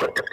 [0.00, 0.29] Thank you.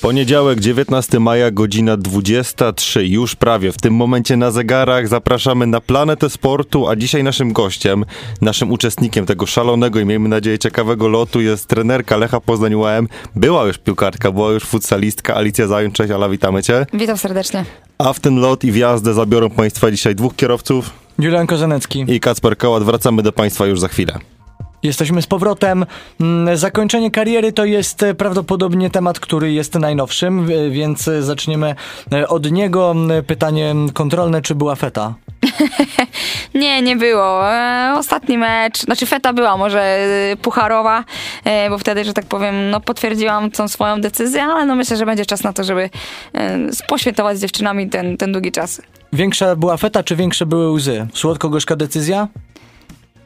[0.00, 3.72] Poniedziałek, 19 maja, godzina 23, już prawie.
[3.72, 8.04] W tym momencie na zegarach zapraszamy na planetę sportu, a dzisiaj naszym gościem,
[8.40, 13.08] naszym uczestnikiem tego szalonego i miejmy nadzieję ciekawego lotu jest trenerka Lecha Poznań UAM.
[13.36, 15.94] Była już piłkarka, była już futsalistka Alicja Zając.
[15.94, 16.86] Cześć, Ala, witamy cię.
[16.94, 17.64] Witam serdecznie.
[17.98, 20.90] A w ten lot i wjazdę zabiorą Państwa dzisiaj dwóch kierowców.
[21.18, 22.04] Julian Kozanecki.
[22.08, 22.82] I Kacper Kołat.
[22.82, 24.18] Wracamy do Państwa już za chwilę.
[24.82, 25.86] Jesteśmy z powrotem.
[26.20, 31.74] Mm, zakończenie kariery to jest e, prawdopodobnie temat, który jest najnowszym, więc e, zaczniemy
[32.12, 32.94] e, od niego.
[33.26, 35.14] Pytanie kontrolne, czy była feta?
[36.54, 37.40] nie, nie było.
[37.94, 40.06] Ostatni mecz, znaczy feta była może
[40.42, 41.04] pucharowa,
[41.70, 45.26] bo wtedy, że tak powiem, no potwierdziłam tą swoją decyzję, ale no myślę, że będzie
[45.26, 45.90] czas na to, żeby
[46.88, 48.82] poświętować z dziewczynami ten, ten długi czas.
[49.12, 51.06] Większa była feta, czy większe były łzy?
[51.14, 52.28] Słodko-gorzka decyzja?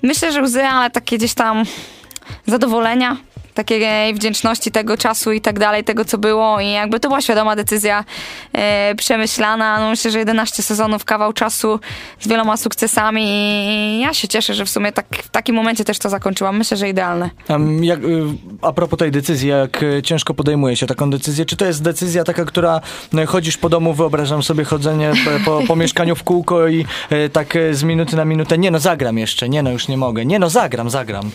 [0.05, 1.65] Myślę, że łzy, ale takie gdzieś tam
[2.47, 3.17] zadowolenia
[3.55, 7.57] takiej wdzięczności tego czasu i tak dalej, tego co było i jakby to była świadoma
[7.57, 8.05] decyzja
[8.53, 9.81] e, przemyślana.
[9.81, 11.81] No myślę, że 11 sezonów, kawał czasu
[12.21, 15.99] z wieloma sukcesami i ja się cieszę, że w sumie tak, w takim momencie też
[15.99, 16.59] to zakończyłam.
[16.59, 17.31] Myślę, że idealne.
[17.49, 18.23] A, jak, y,
[18.65, 21.45] a propos tej decyzji, jak ciężko podejmuje się taką decyzję?
[21.45, 22.81] Czy to jest decyzja taka, która
[23.13, 25.13] no, chodzisz po domu, wyobrażam sobie chodzenie
[25.45, 28.79] po, po mieszkaniu w kółko i e, tak e, z minuty na minutę, nie no
[28.79, 31.31] zagram jeszcze, nie no już nie mogę, nie no zagram, zagram.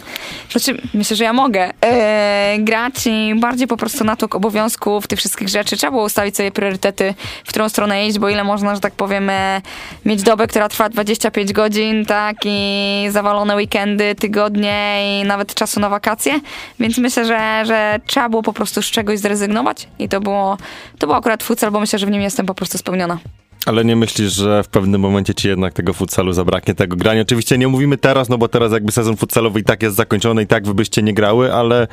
[0.52, 1.72] Znaczy, myślę, że ja mogę.
[1.86, 5.78] E, E, grać i bardziej po prostu natłok obowiązków, tych wszystkich rzeczy.
[5.78, 7.14] Trzeba było ustawić sobie priorytety,
[7.46, 9.62] w którą stronę iść, bo ile można, że tak powiem, e,
[10.06, 15.90] mieć dobę, która trwa 25 godzin, tak, i zawalone weekendy, tygodnie i nawet czasu na
[15.90, 16.40] wakacje,
[16.80, 20.58] więc myślę, że, że trzeba było po prostu z czegoś zrezygnować i to było,
[21.00, 23.20] to było akurat futsal, bo myślę, że w nim jestem po prostu spełniona.
[23.66, 27.22] Ale nie myślisz, że w pewnym momencie ci jednak tego futsalu zabraknie, tego grania?
[27.22, 30.48] Oczywiście nie mówimy teraz, no bo teraz jakby sezon futsalowy i tak jest zakończony i
[30.48, 31.88] tak wy byście nie grały, ale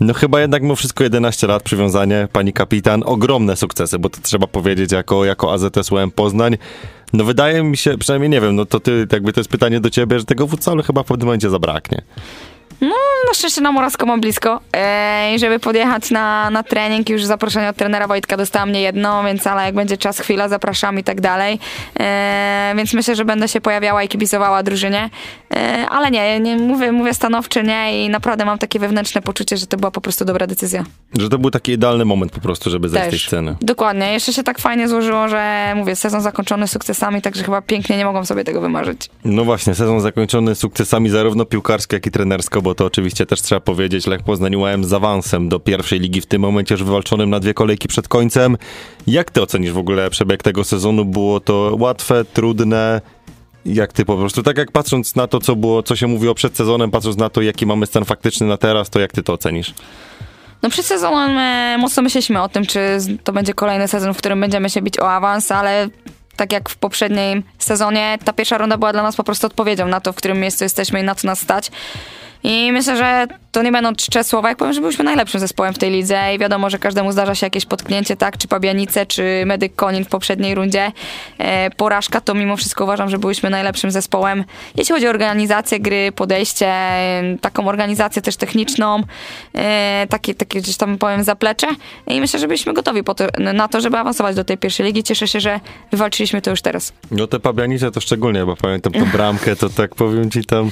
[0.00, 4.46] no chyba jednak mimo wszystko 11 lat przywiązanie, pani kapitan, ogromne sukcesy, bo to trzeba
[4.46, 6.56] powiedzieć jako, jako AZS UM Poznań.
[7.12, 9.90] No wydaje mi się, przynajmniej nie wiem, no to ty, jakby to jest pytanie do
[9.90, 12.02] ciebie, że tego futsalu chyba w pewnym momencie zabraknie.
[12.80, 12.94] No,
[13.28, 14.60] na szczęście na Morawsko mam blisko.
[15.34, 19.46] I żeby podjechać na, na trening, już zaproszenie od trenera Wojtka dostałam nie jedno, więc
[19.46, 21.58] ale jak będzie czas, chwila, zapraszam i tak dalej.
[22.76, 25.10] Więc myślę, że będę się pojawiała i kibicowała drużynie.
[25.56, 29.66] E, ale nie, nie mówię, mówię stanowczy nie i naprawdę mam takie wewnętrzne poczucie, że
[29.66, 30.84] to była po prostu dobra decyzja.
[31.18, 33.56] Że to był taki idealny moment po prostu, żeby zejść z tej sceny.
[33.60, 34.12] Dokładnie.
[34.12, 38.26] Jeszcze się tak fajnie złożyło, że mówię, sezon zakończony sukcesami, także chyba pięknie nie mogłam
[38.26, 39.10] sobie tego wymarzyć.
[39.24, 43.60] No właśnie, sezon zakończony sukcesami zarówno piłkarsko, jak i trenersko, bo to oczywiście też trzeba
[43.60, 47.40] powiedzieć, Lech Poznań UAM z awansem do pierwszej ligi w tym momencie już wywalczonym na
[47.40, 48.56] dwie kolejki przed końcem.
[49.06, 51.04] Jak ty ocenisz w ogóle przebieg tego sezonu?
[51.04, 53.00] Było to łatwe, trudne?
[53.66, 56.56] Jak ty po prostu, tak jak patrząc na to, co było, co się mówiło przed
[56.56, 59.74] sezonem, patrząc na to, jaki mamy stan faktyczny na teraz, to jak ty to ocenisz?
[60.62, 64.40] No przed sezonem e, mocno myśleliśmy o tym, czy to będzie kolejny sezon, w którym
[64.40, 65.88] będziemy się bić o awans, ale
[66.36, 70.00] tak jak w poprzednim sezonie, ta pierwsza runda była dla nas po prostu odpowiedzią na
[70.00, 71.70] to, w którym miejscu jesteśmy i na co nas stać.
[72.42, 75.78] I myślę, że to nie będą czcze słowa, jak powiem, że byliśmy najlepszym zespołem w
[75.78, 79.74] tej lidze i wiadomo, że każdemu zdarza się jakieś potknięcie, tak, czy Pabianice, czy Medyk
[79.74, 80.92] Konin w poprzedniej rundzie.
[81.38, 84.44] E, porażka to mimo wszystko uważam, że byliśmy najlepszym zespołem.
[84.76, 86.72] Jeśli chodzi o organizację gry, podejście,
[87.40, 89.02] taką organizację też techniczną,
[89.54, 91.66] e, takie, takie gdzieś tam powiem zaplecze
[92.06, 95.02] i myślę, że byliśmy gotowi to, na to, żeby awansować do tej pierwszej ligi.
[95.02, 95.60] Cieszę się, że
[95.92, 96.92] wywalczyliśmy to już teraz.
[97.10, 100.70] No te Pabianice to szczególnie, bo pamiętam tą bramkę, to tak powiem ci tam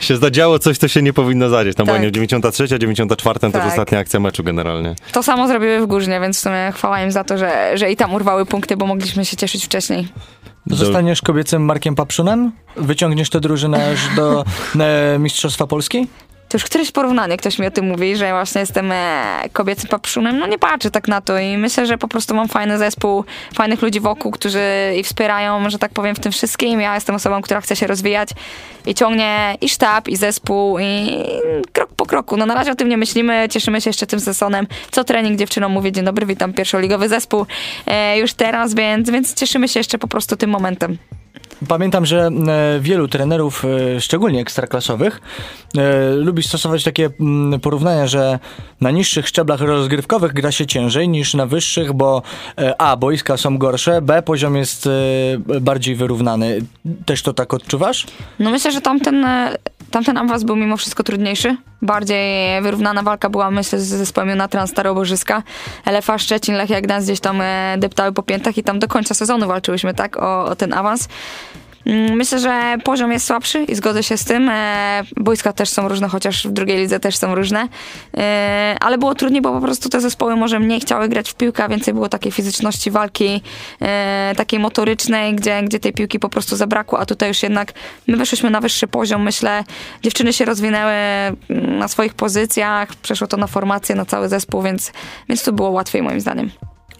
[0.00, 1.76] się zadziało coś, co się nie powinno zadzieć.
[1.76, 1.94] Tam tak.
[1.94, 3.52] była 93, 94 tak.
[3.52, 4.94] to jest ostatnia akcja meczu generalnie.
[5.12, 7.96] To samo zrobiły w Górznie, więc w sumie chwała im za to, że, że i
[7.96, 10.08] tam urwały punkty, bo mogliśmy się cieszyć wcześniej.
[10.66, 12.52] Zostaniesz kobiecym Markiem Papszunem?
[12.76, 14.44] Wyciągniesz tę drużynę aż do
[15.18, 16.06] Mistrzostwa Polski?
[16.48, 20.38] To już któreś porównanie ktoś mi o tym mówi, że właśnie jestem e, kobiecym papszunem.
[20.38, 23.82] No nie patrzę tak na to i myślę, że po prostu mam fajny zespół, fajnych
[23.82, 24.62] ludzi wokół, którzy
[24.96, 26.80] i wspierają, że tak powiem, w tym wszystkim.
[26.80, 28.28] Ja jestem osobą, która chce się rozwijać
[28.86, 31.22] i ciągnie i sztab, i zespół, i
[31.72, 32.36] krok po kroku.
[32.36, 34.66] No na razie o tym nie myślimy, cieszymy się jeszcze tym sezonem.
[34.90, 37.46] Co trening dziewczynom mówię, dzień dobry, witam pierwszoligowy zespół
[37.86, 40.98] e, już teraz, więc, więc cieszymy się jeszcze po prostu tym momentem.
[41.68, 45.20] Pamiętam, że e, wielu trenerów, e, szczególnie ekstraklasowych,
[45.78, 48.38] e, lubi stosować takie mm, porównania, że
[48.80, 52.22] na niższych szczeblach rozgrywkowych gra się ciężej niż na wyższych, bo
[52.78, 54.88] A, boiska są gorsze, B, poziom jest
[55.60, 56.58] bardziej wyrównany.
[57.06, 58.06] Też to tak odczuwasz?
[58.38, 59.26] No myślę, że tamten
[59.90, 61.56] tamten awans był mimo wszystko trudniejszy.
[61.82, 65.42] Bardziej wyrównana walka była, myślę, z zespołem Jonatran Starobożyska.
[65.86, 69.46] LFA Szczecin, Lechia Gdańsk gdzieś tam e, deptały po piętach i tam do końca sezonu
[69.46, 71.08] walczyłyśmy, tak, o, o ten awans.
[71.88, 74.48] Mm, Myślę, że poziom jest słabszy i zgodzę się z tym.
[74.48, 77.68] E, Boiska też są różne, chociaż w drugiej lidze też są różne.
[78.16, 81.64] E, Ale było trudniej, bo po prostu te zespoły może mniej chciały grać w piłkę,
[81.64, 83.42] a więcej było takiej fizyczności walki,
[83.82, 87.72] e, takiej motorycznej, gdzie, gdzie tej piłki po prostu zabrakło, a tutaj już jednak
[88.06, 89.22] my weszliśmy na wyższy poziom.
[89.22, 89.64] Myślę,
[90.02, 94.92] dziewczyny się rozwinęły mm, na swoich pozycjach, przeszło to na formację, na cały zespół, więc,
[95.28, 96.50] więc tu było łatwiej moim zdaniem.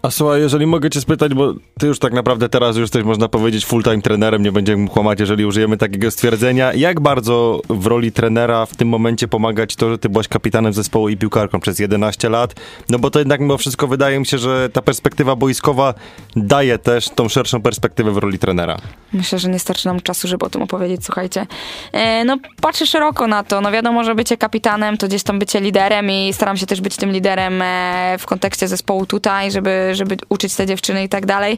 [0.01, 3.27] A słuchaj, jeżeli mogę cię spytać, bo ty już tak naprawdę teraz już jesteś, można
[3.27, 6.73] powiedzieć, full-time trenerem, nie będziemy kłamać, jeżeli użyjemy takiego stwierdzenia.
[6.73, 11.09] Jak bardzo w roli trenera w tym momencie pomagać to, że ty byłaś kapitanem zespołu
[11.09, 12.55] i piłkarką przez 11 lat?
[12.89, 15.93] No bo to jednak mimo wszystko wydaje mi się, że ta perspektywa boiskowa
[16.35, 18.77] daje też tą szerszą perspektywę w roli trenera.
[19.13, 21.05] Myślę, że nie starczy nam czasu, żeby o tym opowiedzieć.
[21.05, 21.47] Słuchajcie,
[21.91, 23.61] e, no patrzę szeroko na to.
[23.61, 26.95] No wiadomo, że bycie kapitanem to gdzieś tam bycie liderem i staram się też być
[26.95, 31.57] tym liderem e, w kontekście zespołu tutaj, żeby, żeby uczyć te dziewczyny i tak dalej.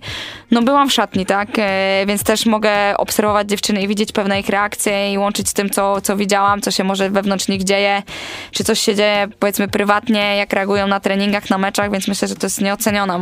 [0.51, 4.49] No byłam w szatni, tak, e, więc też mogę obserwować dziewczyny i widzieć pewne ich
[4.49, 8.03] reakcje i łączyć z tym, co, co widziałam, co się może wewnątrz nich dzieje,
[8.51, 12.35] czy coś się dzieje powiedzmy prywatnie, jak reagują na treningach, na meczach, więc myślę, że
[12.35, 13.19] to jest nieoceniona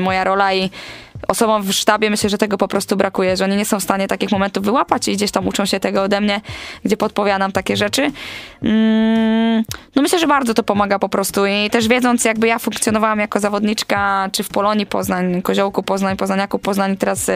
[0.00, 0.70] moja rola i
[1.28, 4.08] osobom w sztabie myślę, że tego po prostu brakuje, że oni nie są w stanie
[4.08, 6.40] takich momentów wyłapać i gdzieś tam uczą się tego ode mnie,
[6.84, 8.12] gdzie podpowiadam takie rzeczy.
[8.62, 9.64] Mm,
[9.96, 13.40] no myślę, że bardzo to pomaga po prostu i też wiedząc jakby ja funkcjonowałam jako
[13.40, 17.32] zawodniczka, czy w Polonii Poznań, Koziołku Poznań, Poznaniaku Poznań, teraz y,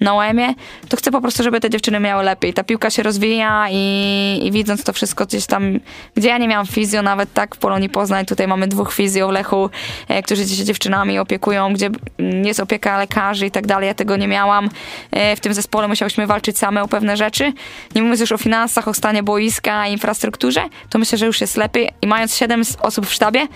[0.00, 0.54] na OM-ie,
[0.88, 2.54] to chcę po prostu, żeby te dziewczyny miały lepiej.
[2.54, 5.80] Ta piłka się rozwija i, i widząc to wszystko gdzieś tam,
[6.16, 9.30] gdzie ja nie miałam fizjo nawet tak w Polonii Poznań, tutaj mamy dwóch fizjo w
[9.30, 9.70] Lechu,
[10.08, 14.16] e, którzy się dziewczynami opiekują, gdzie mm, jest opieka lekarzy i tak dalej, ja tego
[14.16, 14.68] nie miałam.
[15.10, 17.52] E, w tym zespole musiałyśmy walczyć same o pewne rzeczy.
[17.94, 21.90] Nie mówiąc już o finansach, o stanie boiska, infrastrukturze, to myślę, że już jest lepiej
[22.02, 23.46] i mając 7 osób w sztabie,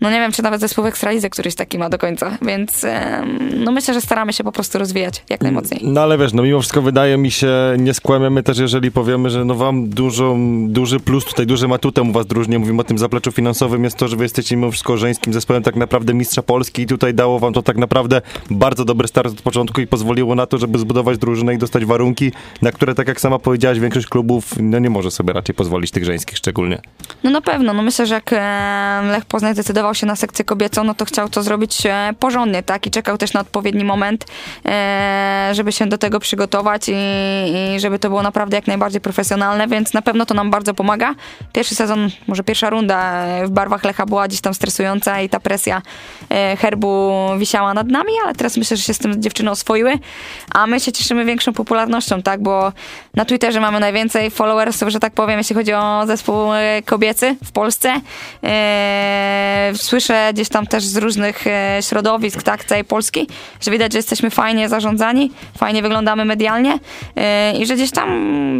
[0.00, 2.86] no nie wiem, czy nawet zespół w Ekstralidze któryś taki ma do końca, więc
[3.56, 5.80] no myślę, że staramy się po prostu rozwijać jak najmocniej.
[5.84, 7.48] No ale wiesz, no mimo wszystko wydaje mi się,
[7.78, 10.36] nie skłamiemy też, jeżeli powiemy, że no wam dużo,
[10.66, 14.08] duży plus tutaj, dużym atutem u was drużynie, mówimy o tym zapleczu finansowym, jest to,
[14.08, 17.52] że wy jesteście mimo wszystko żeńskim zespołem tak naprawdę mistrza Polski i tutaj dało wam
[17.52, 21.54] to tak naprawdę bardzo dobry start od początku i pozwoliło na to, żeby zbudować drużynę
[21.54, 22.32] i dostać warunki,
[22.62, 26.04] na które, tak jak sama powiedziałaś, większość klubów no nie może sobie raczej pozwolić, tych
[26.04, 26.80] żeńskich szczególnie.
[27.24, 28.30] No na pewno, no myślę, że jak
[29.10, 32.86] Lech Poznań zdecydował się na sekcję kobiecą, no to chciał to zrobić e, porządnie, tak?
[32.86, 34.26] I czekał też na odpowiedni moment,
[34.66, 36.94] e, żeby się do tego przygotować i,
[37.76, 41.14] i żeby to było naprawdę jak najbardziej profesjonalne, więc na pewno to nam bardzo pomaga.
[41.52, 45.40] Pierwszy sezon, może pierwsza runda e, w barwach Lecha była gdzieś tam stresująca i ta
[45.40, 45.82] presja
[46.58, 49.98] herbu wisiała nad nami, ale teraz myślę, że się z tym dziewczyny oswoiły,
[50.54, 52.42] a my się cieszymy większą popularnością, tak?
[52.42, 52.72] Bo
[53.14, 56.50] na Twitterze mamy najwięcej followersów, że tak powiem, jeśli chodzi o zespół
[56.86, 58.00] kobiecy w Polsce.
[59.80, 63.26] Słyszę gdzieś tam też z różnych e, środowisk, tak, całej Polski,
[63.60, 66.78] że widać, że jesteśmy fajnie zarządzani, fajnie wyglądamy medialnie
[67.16, 68.10] e, i że gdzieś tam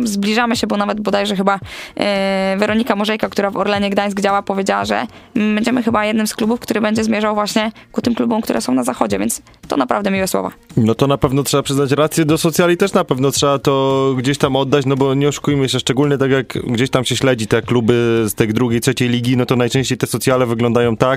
[0.05, 1.59] zbliżamy się, bo nawet bodajże chyba
[1.97, 6.61] e, Weronika Morzejka, która w Orlenie Gdańsk działa, powiedziała, że będziemy chyba jednym z klubów,
[6.61, 10.29] który będzie zmierzał właśnie ku tym klubom, które są na zachodzie, więc to naprawdę miłe
[10.29, 10.51] słowa.
[10.77, 14.39] No to na pewno trzeba przyznać rację, do socjali też na pewno trzeba to gdzieś
[14.39, 17.63] tam oddać, no bo nie oszukujmy się, szczególnie tak jak gdzieś tam się śledzi te
[17.63, 21.10] kluby z tej drugiej, trzeciej ligi, no to najczęściej te socjale wyglądają tak,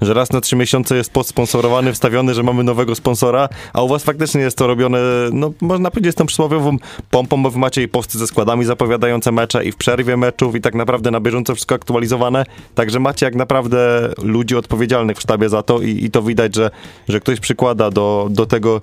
[0.00, 3.88] że raz na trzy miesiące jest post sponsorowany, wstawiony, że mamy nowego sponsora, a u
[3.88, 4.98] was faktycznie jest to robione,
[5.32, 6.76] no można powiedzieć, tą przysłowiową
[7.10, 10.74] pompą, bo macie i posty ze składami zapowiadające mecze i w przerwie meczów i tak
[10.74, 12.44] naprawdę na bieżąco wszystko aktualizowane,
[12.74, 16.70] także macie jak naprawdę ludzi odpowiedzialnych w sztabie za to i, i to widać, że,
[17.08, 18.80] że ktoś przykłada do, do tego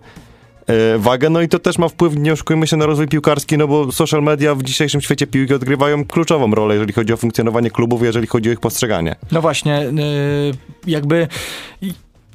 [0.98, 3.92] wagę, no i to też ma wpływ, nie oszukujmy się, na rozwój piłkarski, no bo
[3.92, 8.28] social media w dzisiejszym świecie piłki odgrywają kluczową rolę, jeżeli chodzi o funkcjonowanie klubów, jeżeli
[8.28, 9.16] chodzi o ich postrzeganie.
[9.32, 10.52] No właśnie, yy,
[10.88, 11.28] jakby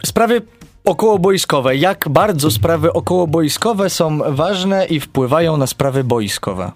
[0.07, 0.43] sprawy
[0.85, 1.77] okołoboiskowe.
[1.77, 6.73] Jak bardzo sprawy okołoboiskowe są ważne i wpływają na sprawy boiskowe?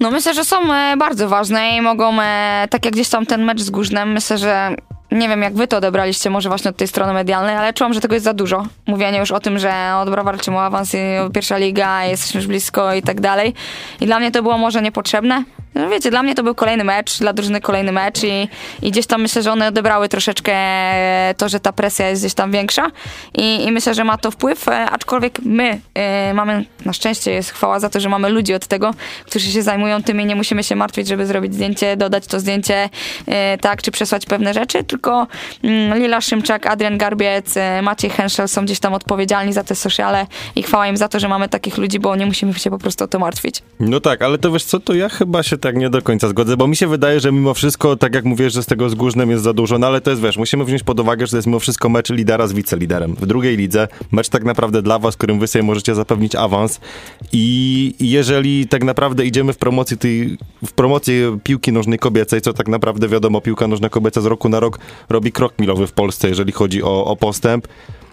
[0.00, 3.44] No myślę, że są e, bardzo ważne i mogą, e, tak jak gdzieś tam ten
[3.44, 4.76] mecz z Górznem, myślę, że
[5.14, 8.00] nie wiem jak wy to odebraliście, może właśnie od tej strony medialnej, ale czułam, że
[8.00, 8.66] tego jest za dużo.
[8.86, 10.92] Mówienie już o tym, że od Brawa walczymy o awans
[11.34, 13.54] pierwsza liga, jesteśmy już blisko i tak dalej.
[14.00, 15.44] I dla mnie to było może niepotrzebne.
[15.74, 18.48] No wiecie, dla mnie to był kolejny mecz, dla drużyny kolejny mecz i,
[18.82, 20.54] i gdzieś tam myślę, że one odebrały troszeczkę
[21.36, 22.90] to, że ta presja jest gdzieś tam większa
[23.34, 27.50] i, i myślę, że ma to wpływ, e, aczkolwiek my e, mamy, na szczęście jest
[27.50, 28.94] chwała za to, że mamy ludzi od tego,
[29.26, 32.88] którzy się zajmują tym i nie musimy się martwić, żeby zrobić zdjęcie, dodać to zdjęcie,
[33.26, 35.26] e, tak, czy przesłać pewne rzeczy, tylko
[35.64, 40.26] mm, Lila Szymczak, Adrian Garbiec, Maciej Henschel są gdzieś tam odpowiedzialni za te sociale
[40.56, 43.04] i chwała im za to, że mamy takich ludzi, bo nie musimy się po prostu
[43.04, 43.62] o to martwić.
[43.80, 46.56] No tak, ale to wiesz co, to ja chyba się tak nie do końca zgodzę,
[46.56, 49.30] bo mi się wydaje, że mimo wszystko, tak jak mówisz, że z tego z Górznem
[49.30, 51.46] jest za dużo, no ale to jest, wiesz, musimy wziąć pod uwagę, że to jest
[51.46, 53.14] mimo wszystko mecz lidera z wiceliderem.
[53.14, 56.80] W drugiej lidze, mecz tak naprawdę dla was, którym wy sobie możecie zapewnić awans
[57.32, 62.68] i jeżeli tak naprawdę idziemy w promocji tej, w promocję piłki nożnej kobiecej, co tak
[62.68, 64.78] naprawdę wiadomo, piłka nożna kobieca z roku na rok
[65.08, 67.68] robi krok milowy w Polsce, jeżeli chodzi o, o postęp,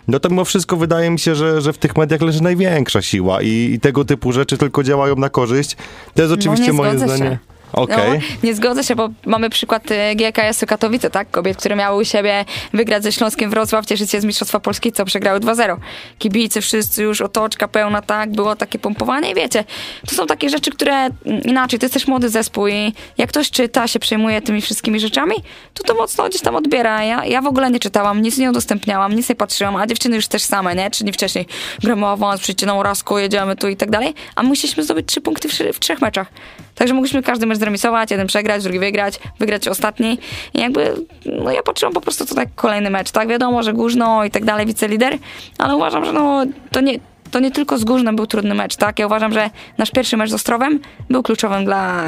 [0.07, 3.41] no to mimo wszystko wydaje mi się, że, że w tych mediach leży największa siła
[3.41, 5.77] i, i tego typu rzeczy tylko działają na korzyść.
[6.13, 7.17] To jest oczywiście no, moje zdanie.
[7.17, 7.37] Się.
[7.73, 8.13] Okay.
[8.13, 11.31] No, nie zgodzę się, bo mamy przykład y, GKS-u Katowice, tak?
[11.31, 15.05] Kobiet, które miały u siebie wygrać ze Śląskiem Wrocław, cieszyć się z Mistrzostwa Polski, co
[15.05, 15.77] przegrały 2-0.
[16.19, 18.31] Kibice wszyscy już, otoczka pełna, tak?
[18.31, 19.63] Było takie pompowanie i wiecie,
[20.07, 23.51] to są takie rzeczy, które mm, inaczej, to jest też młody zespół i jak ktoś
[23.51, 25.35] czyta, się przejmuje tymi wszystkimi rzeczami,
[25.73, 27.03] to to mocno gdzieś tam odbiera.
[27.03, 30.27] Ja, ja w ogóle nie czytałam, nic nie udostępniałam, nic nie patrzyłam, a dziewczyny już
[30.27, 30.91] też same, nie?
[30.91, 31.45] Czyli wcześniej
[31.79, 35.53] gramy awans, przyjdźcie na jedziemy tu i tak dalej, a musieliśmy zdobyć trzy punkty w,
[35.73, 36.27] w trzech meczach.
[36.75, 40.17] Także mogliśmy każdy mecz zremisować, jeden przegrać, drugi wygrać, wygrać ostatni.
[40.53, 40.93] I jakby,
[41.25, 43.27] no ja poczułam po prostu to tak kolejny mecz, tak?
[43.27, 45.17] Wiadomo, że Górzno i tak dalej, wicelider,
[45.57, 46.99] ale uważam, że no to nie,
[47.31, 48.99] to nie tylko z Górznem był trudny mecz, tak?
[48.99, 52.03] Ja uważam, że nasz pierwszy mecz z Ostrowem był kluczowym dla,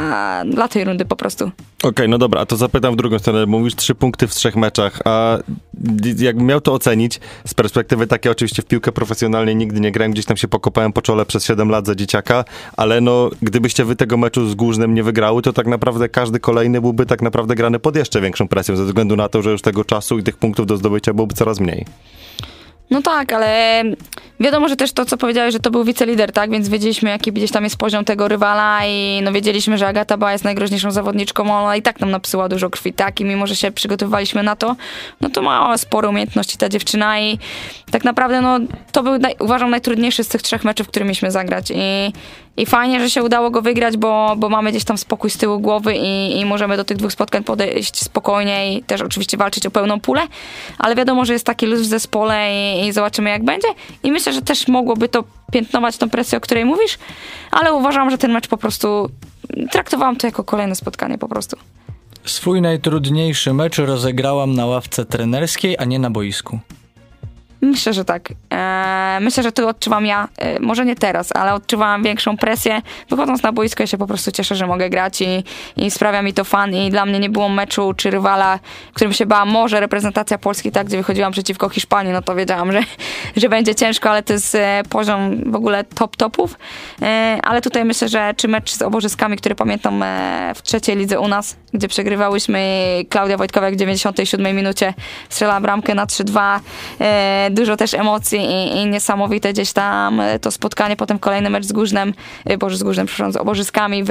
[0.45, 1.45] dla tej rundy po prostu.
[1.45, 3.45] Okej, okay, no dobra, a to zapytam w drugą stronę.
[3.45, 5.37] Mówisz trzy punkty w trzech meczach, a
[6.17, 10.25] jakbym miał to ocenić z perspektywy takiej, oczywiście w piłkę profesjonalnie nigdy nie grałem, gdzieś
[10.25, 12.45] tam się pokopałem po czole przez 7 lat za dzieciaka,
[12.77, 16.81] ale no, gdybyście wy tego meczu z Górznem nie wygrały, to tak naprawdę każdy kolejny
[16.81, 19.85] byłby tak naprawdę grany pod jeszcze większą presją, ze względu na to, że już tego
[19.85, 21.85] czasu i tych punktów do zdobycia byłoby coraz mniej.
[22.93, 23.83] No tak, ale
[24.39, 26.51] wiadomo, że też to, co powiedziałeś, że to był wicelider, tak?
[26.51, 30.31] Więc wiedzieliśmy, jaki gdzieś tam jest poziom tego rywala i no wiedzieliśmy, że Agata Ba
[30.31, 33.19] jest najgroźniejszą zawodniczką, ona i tak nam napsyła dużo krwi, tak?
[33.19, 34.75] I mimo, że się przygotowywaliśmy na to,
[35.21, 37.39] no to ma spore umiejętności ta dziewczyna i
[37.91, 38.59] tak naprawdę, no
[38.91, 42.13] to był, uważam, najtrudniejszy z tych trzech meczów, które mieliśmy zagrać i
[42.57, 45.59] i fajnie, że się udało go wygrać, bo, bo mamy gdzieś tam spokój z tyłu
[45.59, 49.71] głowy i, i możemy do tych dwóch spotkań podejść spokojnie i też oczywiście walczyć o
[49.71, 50.21] pełną pulę,
[50.77, 53.67] ale wiadomo, że jest taki luz w zespole i, i zobaczymy jak będzie.
[54.03, 56.97] I myślę, że też mogłoby to piętnować tą presję, o której mówisz,
[57.51, 59.09] ale uważam, że ten mecz po prostu
[59.71, 61.57] traktowałam to jako kolejne spotkanie po prostu.
[62.25, 66.59] Swój najtrudniejszy mecz rozegrałam na ławce trenerskiej, a nie na boisku.
[67.63, 68.29] Myślę, że tak.
[68.49, 72.81] Eee, myślę, że tu odczuwam ja, e, może nie teraz, ale odczuwałam większą presję.
[73.09, 75.43] Wychodząc na boisko, ja się po prostu cieszę, że mogę grać i,
[75.77, 76.75] i sprawia mi to fan.
[76.75, 78.59] I dla mnie nie było meczu czy rywala,
[78.93, 79.45] którym się bała.
[79.45, 82.81] Może reprezentacja Polski, tak, gdzie wychodziłam przeciwko Hiszpanii, no to wiedziałam, że,
[83.41, 86.57] że będzie ciężko, ale to jest e, poziom w ogóle top topów.
[87.01, 91.19] E, ale tutaj myślę, że czy mecz z obożyskami, który pamiętam e, w trzeciej lidze
[91.19, 94.93] u nas, gdzie przegrywałyśmy Klaudia Wojtkowiak w 97 minucie
[95.29, 96.59] strzela bramkę na 3-2
[96.99, 101.65] e, dużo też emocji i, i, niesamowite gdzieś tam e, to spotkanie, potem kolejny mecz
[101.65, 102.13] z Górznem,
[102.45, 104.09] e, Boże z Górznem, przepraszam, z Obożyskami w,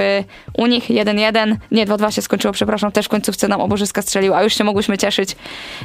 [0.58, 4.42] u nich 1-1, nie 2-2 się skończyło, przepraszam, też w końcówce nam Obożyska strzelił, a
[4.42, 5.36] już się mogłyśmy cieszyć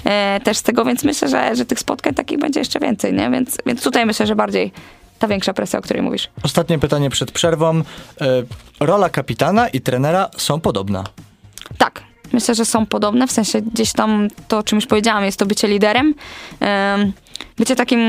[0.05, 3.29] e, też z tego, więc myślę, że, że tych spotkań takich będzie jeszcze więcej, nie?
[3.29, 4.71] Więc, więc tutaj myślę, że bardziej
[5.19, 6.29] ta większa presja, o której mówisz.
[6.43, 7.77] Ostatnie pytanie przed przerwą.
[7.77, 7.83] E,
[8.79, 11.03] rola kapitana i trenera są podobna.
[11.77, 15.39] Tak, myślę, że są podobne, w sensie gdzieś tam to, o czym już powiedziałam, jest
[15.39, 16.13] to bycie liderem
[17.57, 17.99] bycie takim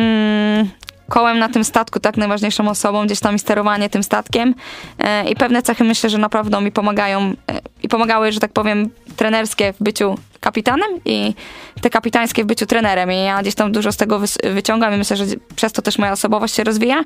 [1.09, 4.55] kołem na tym statku, tak najważniejszą osobą, gdzieś tam i sterowanie tym statkiem.
[4.99, 7.35] E, i pewne cechy myślę, że naprawdę mi pomagają e,
[7.83, 11.35] i pomagały, że tak powiem, trenerskie w byciu kapitanem i
[11.81, 13.13] te kapitańskie w byciu trenerem.
[13.13, 14.21] I ja gdzieś tam dużo z tego
[14.55, 15.25] wyciągam i myślę, że
[15.57, 17.03] przez to też moja osobowość się rozwija.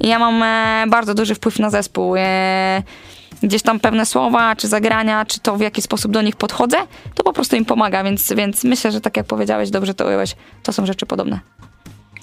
[0.00, 2.14] I ja mam e, bardzo duży wpływ na zespół.
[3.42, 6.76] Gdzieś tam pewne słowa, czy zagrania, czy to w jaki sposób do nich podchodzę,
[7.14, 10.36] to po prostu im pomaga, więc, więc myślę, że tak jak powiedziałeś, dobrze to ująłeś,
[10.62, 11.40] to są rzeczy podobne.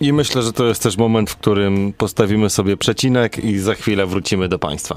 [0.04, 4.06] I myślę, że to jest też moment, w którym postawimy sobie przecinek i za chwilę
[4.06, 4.96] wrócimy do Państwa.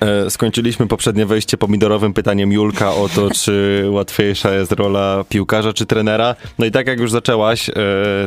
[0.00, 5.86] E, skończyliśmy poprzednie wejście pomidorowym pytaniem Julka o to, czy łatwiejsza jest rola piłkarza czy
[5.86, 6.36] trenera.
[6.58, 7.72] No i tak jak już zaczęłaś, e,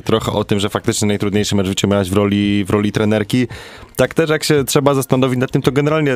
[0.04, 3.48] trochę o tym, że faktycznie najtrudniejszy mecz w życiu miałaś w roli, w roli trenerki,
[3.96, 6.16] tak też jak się trzeba zastanowić nad tym, to generalnie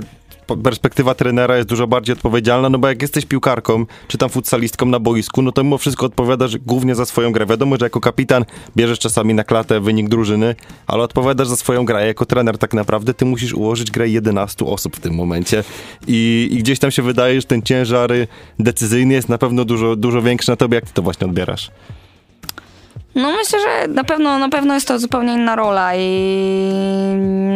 [0.57, 4.99] perspektywa trenera jest dużo bardziej odpowiedzialna, no bo jak jesteś piłkarką, czy tam futsalistką na
[4.99, 7.45] boisku, no to mimo wszystko odpowiadasz głównie za swoją grę.
[7.45, 8.45] Wiadomo, że jako kapitan
[8.77, 10.55] bierzesz czasami na klatę wynik drużyny,
[10.87, 12.07] ale odpowiadasz za swoją grę.
[12.07, 15.63] Jako trener tak naprawdę ty musisz ułożyć grę 11 osób w tym momencie
[16.07, 18.11] i, i gdzieś tam się wydaje, że ten ciężar
[18.59, 20.75] decyzyjny jest na pewno dużo, dużo większy na tobie.
[20.75, 21.71] Jak ty to właśnie odbierasz?
[23.15, 26.51] No myślę, że na pewno, na pewno jest to zupełnie inna rola i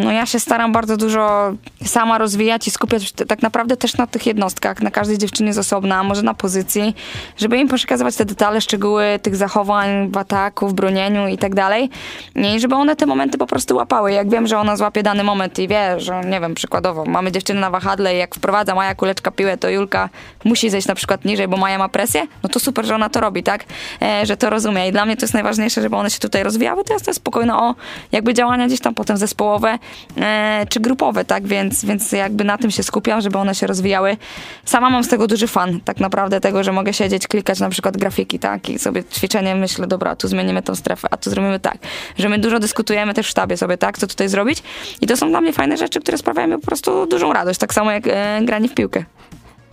[0.03, 1.53] no ja się staram bardzo dużo
[1.85, 6.03] sama rozwijać i skupiać tak naprawdę też na tych jednostkach, na każdej dziewczynie z osobna,
[6.03, 6.95] może na pozycji,
[7.37, 11.89] żeby im przekazywać te detale, szczegóły tych zachowań w ataku, w bronieniu i tak dalej
[12.35, 14.11] i żeby one te momenty po prostu łapały.
[14.11, 17.59] Jak wiem, że ona złapie dany moment i wie, że nie wiem, przykładowo mamy dziewczynę
[17.59, 20.09] na wahadle i jak wprowadza Maja Kuleczka piłę, to Julka
[20.43, 23.21] musi zejść na przykład niżej, bo Maja ma presję, no to super, że ona to
[23.21, 23.65] robi, tak?
[24.01, 26.83] E, że to rozumie i dla mnie to jest najważniejsze, żeby one się tutaj rozwijały,
[26.83, 27.75] to jest to spokojne o
[28.11, 29.79] jakby działania gdzieś tam potem zespołowe
[30.17, 31.47] e, czy grupowe, tak?
[31.47, 34.17] Więc, więc jakby na tym się skupiam, żeby one się rozwijały.
[34.65, 37.97] Sama mam z tego duży fan, tak naprawdę tego, że mogę siedzieć, klikać na przykład
[37.97, 38.69] grafiki, tak?
[38.69, 41.77] I sobie ćwiczenie myślę, dobra, tu zmienimy tą strefę, a tu zrobimy tak.
[42.17, 43.97] Że my dużo dyskutujemy też w sztabie sobie, tak?
[43.97, 44.63] Co tutaj zrobić
[45.01, 47.73] i to są dla mnie fajne rzeczy, które sprawiają mi po prostu dużą radość, tak
[47.73, 49.05] samo jak e, granie w piłkę.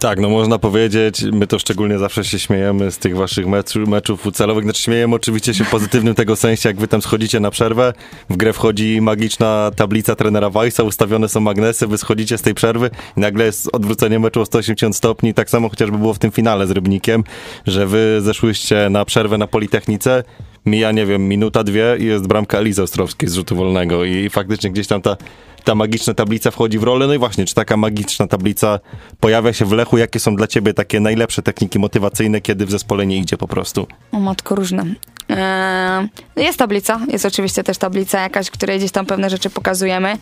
[0.02, 4.20] Tak, no można powiedzieć, my to szczególnie zawsze się śmiejemy z tych waszych meczu, meczów
[4.20, 7.92] futsałowych, znaczy śmiejemy oczywiście się w pozytywnym tego sensie, jak wy tam schodzicie na przerwę,
[8.30, 12.90] w grę wchodzi magiczna tablica trenera Weissa, ustawione są magnesy, wy schodzicie z tej przerwy
[13.16, 16.66] i nagle jest odwrócenie meczu o 180 stopni, tak samo chociażby było w tym finale
[16.66, 17.24] z Rybnikiem,
[17.66, 20.24] że wy zeszłyście na przerwę na Politechnice,
[20.66, 24.70] mija, nie wiem, minuta, dwie i jest bramka Elizy Ostrowskiej z rzutu wolnego i faktycznie
[24.70, 25.16] gdzieś tam ta
[25.64, 27.06] ta magiczna tablica wchodzi w rolę.
[27.06, 28.78] No i właśnie, czy taka magiczna tablica
[29.20, 29.98] pojawia się w Lechu?
[29.98, 33.86] Jakie są dla ciebie takie najlepsze techniki motywacyjne, kiedy w zespole nie idzie po prostu?
[34.12, 34.84] O matko, różne.
[35.28, 40.16] Eee, Jest tablica, jest oczywiście też tablica jakaś, której gdzieś tam pewne rzeczy pokazujemy.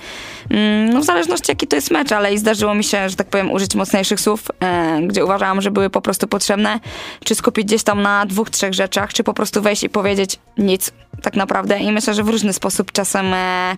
[0.51, 3.27] Mm, No w zależności jaki to jest mecz, ale i zdarzyło mi się, że tak
[3.27, 6.81] powiem, użyć mocniejszych słów, e, gdzie uważałam, że były po prostu potrzebne,
[7.25, 10.93] czy skupić gdzieś tam na dwóch, trzech rzeczach, czy po prostu wejść i powiedzieć nic
[11.23, 11.79] tak naprawdę.
[11.79, 13.77] I myślę, że w różny sposób czasem e,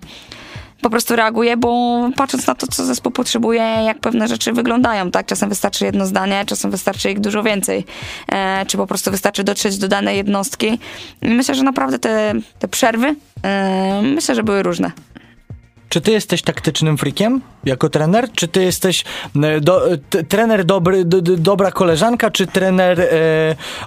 [0.82, 5.26] po prostu reaguję, bo patrząc na to, co zespół potrzebuje, jak pewne rzeczy wyglądają, tak?
[5.26, 7.84] Czasem wystarczy jedno zdanie, czasem wystarczy ich dużo więcej.
[8.32, 10.78] E, czy po prostu wystarczy dotrzeć do danej jednostki.
[11.22, 14.92] Myślę, że naprawdę te, te przerwy, e, myślę, że były różne.
[15.88, 18.32] Czy ty jesteś taktycznym frikiem jako trener?
[18.32, 19.04] Czy ty jesteś
[19.42, 21.04] e, do, t, trener dobry,
[21.38, 23.06] dobra koleżanka, czy trener e,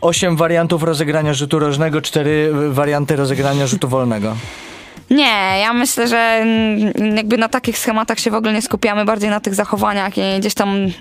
[0.01, 4.35] 8 wariantów rozegrania rzutu rożnego, 4 warianty rozegrania rzutu wolnego?
[5.09, 6.45] Nie, ja myślę, że
[7.15, 10.53] jakby na takich schematach się w ogóle nie skupiamy, bardziej na tych zachowaniach i gdzieś
[10.53, 10.91] tam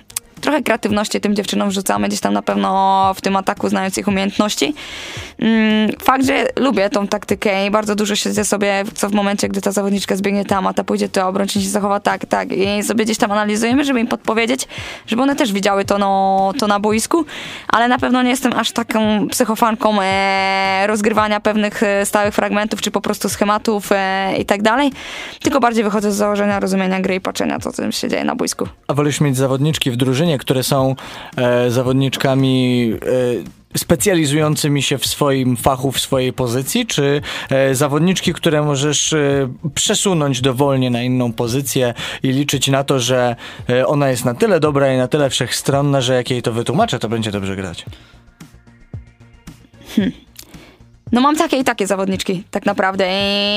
[0.44, 4.74] trochę kreatywności tym dziewczynom wrzucamy, gdzieś tam na pewno w tym ataku znając ich umiejętności.
[5.38, 9.60] Mm, Fakt, że lubię tą taktykę i bardzo dużo siedzę sobie, co w momencie, gdy
[9.60, 13.04] ta zawodniczka zbiegnie tam, a ta pójdzie to, obrończyń się zachowa tak, tak i sobie
[13.04, 14.68] gdzieś tam analizujemy, żeby im podpowiedzieć,
[15.06, 17.24] żeby one też widziały to, no, to na boisku,
[17.68, 22.90] ale na pewno nie jestem aż taką psychofanką e, rozgrywania pewnych e, stałych fragmentów, czy
[22.90, 24.92] po prostu schematów e, i tak dalej,
[25.42, 28.68] tylko bardziej wychodzę z założenia rozumienia gry i patrzenia, co tam się dzieje na boisku.
[28.88, 30.96] A wolisz mieć zawodniczki w drużynie, które są
[31.36, 37.20] e, zawodniczkami e, specjalizującymi się w swoim fachu, w swojej pozycji, czy
[37.50, 43.36] e, zawodniczki, które możesz e, przesunąć dowolnie na inną pozycję i liczyć na to, że
[43.68, 46.98] e, ona jest na tyle dobra i na tyle wszechstronna, że jak jej to wytłumaczę,
[46.98, 47.84] to będzie dobrze grać.
[51.14, 53.06] No mam takie i takie zawodniczki, tak naprawdę.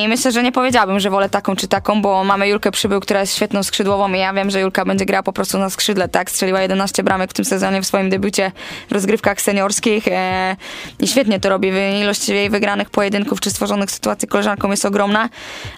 [0.03, 3.19] I myślę, że nie powiedziałabym, że wolę taką czy taką, bo mamy Julkę Przybył, która
[3.19, 6.31] jest świetną skrzydłową i ja wiem, że Julka będzie grała po prostu na skrzydle, tak?
[6.31, 8.51] Strzeliła 11 bramek w tym sezonie w swoim debiucie
[8.89, 10.55] w rozgrywkach seniorskich e,
[10.99, 11.71] i świetnie to robi.
[12.01, 15.29] Ilość jej wygranych pojedynków czy stworzonych sytuacji koleżanką jest ogromna.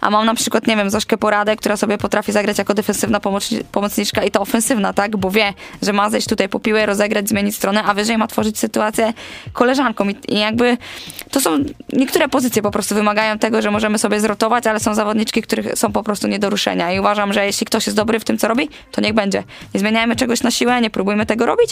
[0.02, 3.64] A mam na przykład, nie wiem, Zośkę Poradę, która sobie potrafi zagrać jako defensywna pomoc-
[3.72, 5.18] pomocniczka i ta ofensywna, tak?
[5.18, 8.60] Bo wie, że ma zejść tutaj po piłę, rozegrać, zmienić stronę, a wyżej ma tworzyć
[8.60, 9.14] sytuację
[9.54, 10.12] koleżankom.
[10.12, 10.78] I, i jakby
[11.32, 15.42] to są niektóre pozycje po prostu wymagają tego, że możemy sobie zrotować, ale są zawodniczki,
[15.42, 16.94] których są po prostu nie do ruszenia.
[16.94, 19.44] I uważam, że jeśli ktoś jest dobry w tym, co robi, to niech będzie.
[19.74, 21.72] Nie zmieniajmy czegoś na siłę, nie próbujmy tego robić,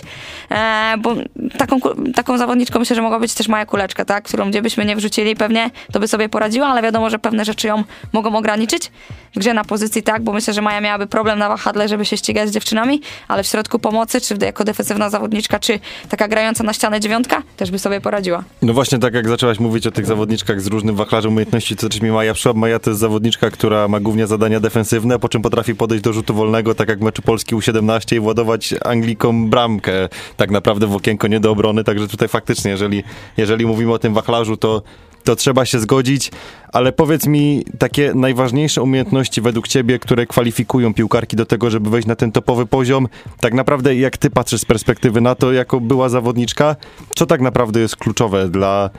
[0.52, 1.16] e, bo
[1.58, 1.80] taką,
[2.16, 4.24] taką zawodniczką myślę, że mogła być też Maja Kuleczka, tak?
[4.24, 7.68] którą gdzie byśmy nie wrzucili pewnie, to by sobie poradziła, ale wiadomo, że pewne rzeczy
[7.68, 7.84] ją
[8.14, 8.92] mogą ograniczyć.
[9.36, 12.50] Grze na pozycji tak, bo myślę, że Maja miałaby problem na wahadle, żeby się ścigać
[12.50, 15.80] z dziewczynami, ale w środku pomocy, czy jako defensywna zawodniczka, czy
[16.10, 18.44] taka grająca na ścianę dziewiątka, też by sobie poradziła.
[18.62, 22.02] No właśnie tak jak zaczęłaś mówić o tych zawodniczkach z różnym wachlarzem umiejętności, to też
[22.02, 22.54] mi Maja przyszła.
[22.54, 26.34] Maja to jest zawodniczka, która ma głównie zadania defensywne, po czym potrafi podejść do rzutu
[26.34, 31.40] wolnego, tak jak meczu Polski U17 i władować Anglikom bramkę tak naprawdę w okienko nie
[31.40, 33.04] do obrony, także tutaj faktycznie, jeżeli,
[33.38, 34.82] jeżeli mówimy o tym wachlarzu, to
[35.28, 36.32] to trzeba się zgodzić,
[36.74, 42.08] ale powiedz mi takie najważniejsze umiejętności według ciebie, które kwalifikują piłkarki do tego, żeby wejść
[42.08, 43.08] na ten topowy poziom.
[43.40, 46.76] Tak naprawdę jak ty patrzysz z perspektywy na to, jako była zawodniczka,
[47.16, 48.90] co tak naprawdę jest kluczowe dla,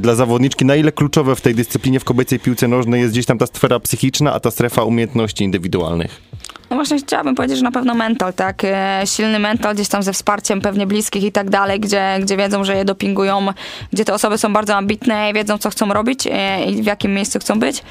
[0.00, 3.38] dla zawodniczki, na ile kluczowe w tej dyscyplinie w kobiecej piłce nożnej jest gdzieś tam
[3.38, 6.22] ta sfera psychiczna, a ta strefa umiejętności indywidualnych?
[6.70, 8.64] No właśnie chciałabym powiedzieć, że na pewno mental, tak?
[8.64, 12.64] E, Silny mental gdzieś tam ze wsparciem pewnie bliskich i tak dalej, gdzie, gdzie wiedzą,
[12.64, 13.46] że je dopingują,
[13.92, 17.14] gdzie te osoby są bardzo ambitne i wiedzą, co chcą robić e, i w jakim
[17.14, 17.82] miejscu chcą być.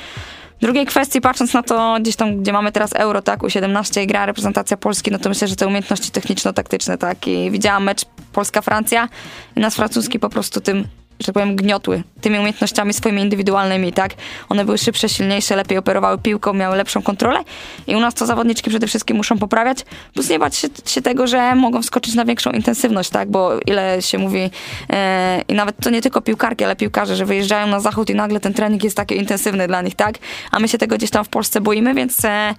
[0.62, 4.26] Drugiej kwestii, patrząc na to gdzieś tam, gdzie mamy teraz Euro, tak, U17 i gra
[4.26, 9.10] reprezentacja Polski, no to myślę, że te umiejętności techniczno-taktyczne, tak, i widziałam mecz Polska-Francja
[9.56, 10.88] i nas francuski po prostu tym
[11.24, 14.14] że tak powiem, gniotły tymi umiejętnościami swoimi indywidualnymi, tak?
[14.50, 17.40] One były szybsze, silniejsze, lepiej operowały piłką, miały lepszą kontrolę
[17.88, 19.78] i u nas to zawodniczki przede wszystkim muszą poprawiać,
[20.14, 23.32] plus nie bać się, się tego, że mogą wskoczyć na większą intensywność, tak?
[23.32, 24.50] Bo ile się mówi
[24.90, 28.40] e, i nawet to nie tylko piłkarki, ale piłkarze, że wyjeżdżają na zachód i nagle
[28.40, 30.16] ten trening jest taki intensywny dla nich, tak?
[30.52, 32.56] A my się tego gdzieś tam w Polsce boimy, więc e,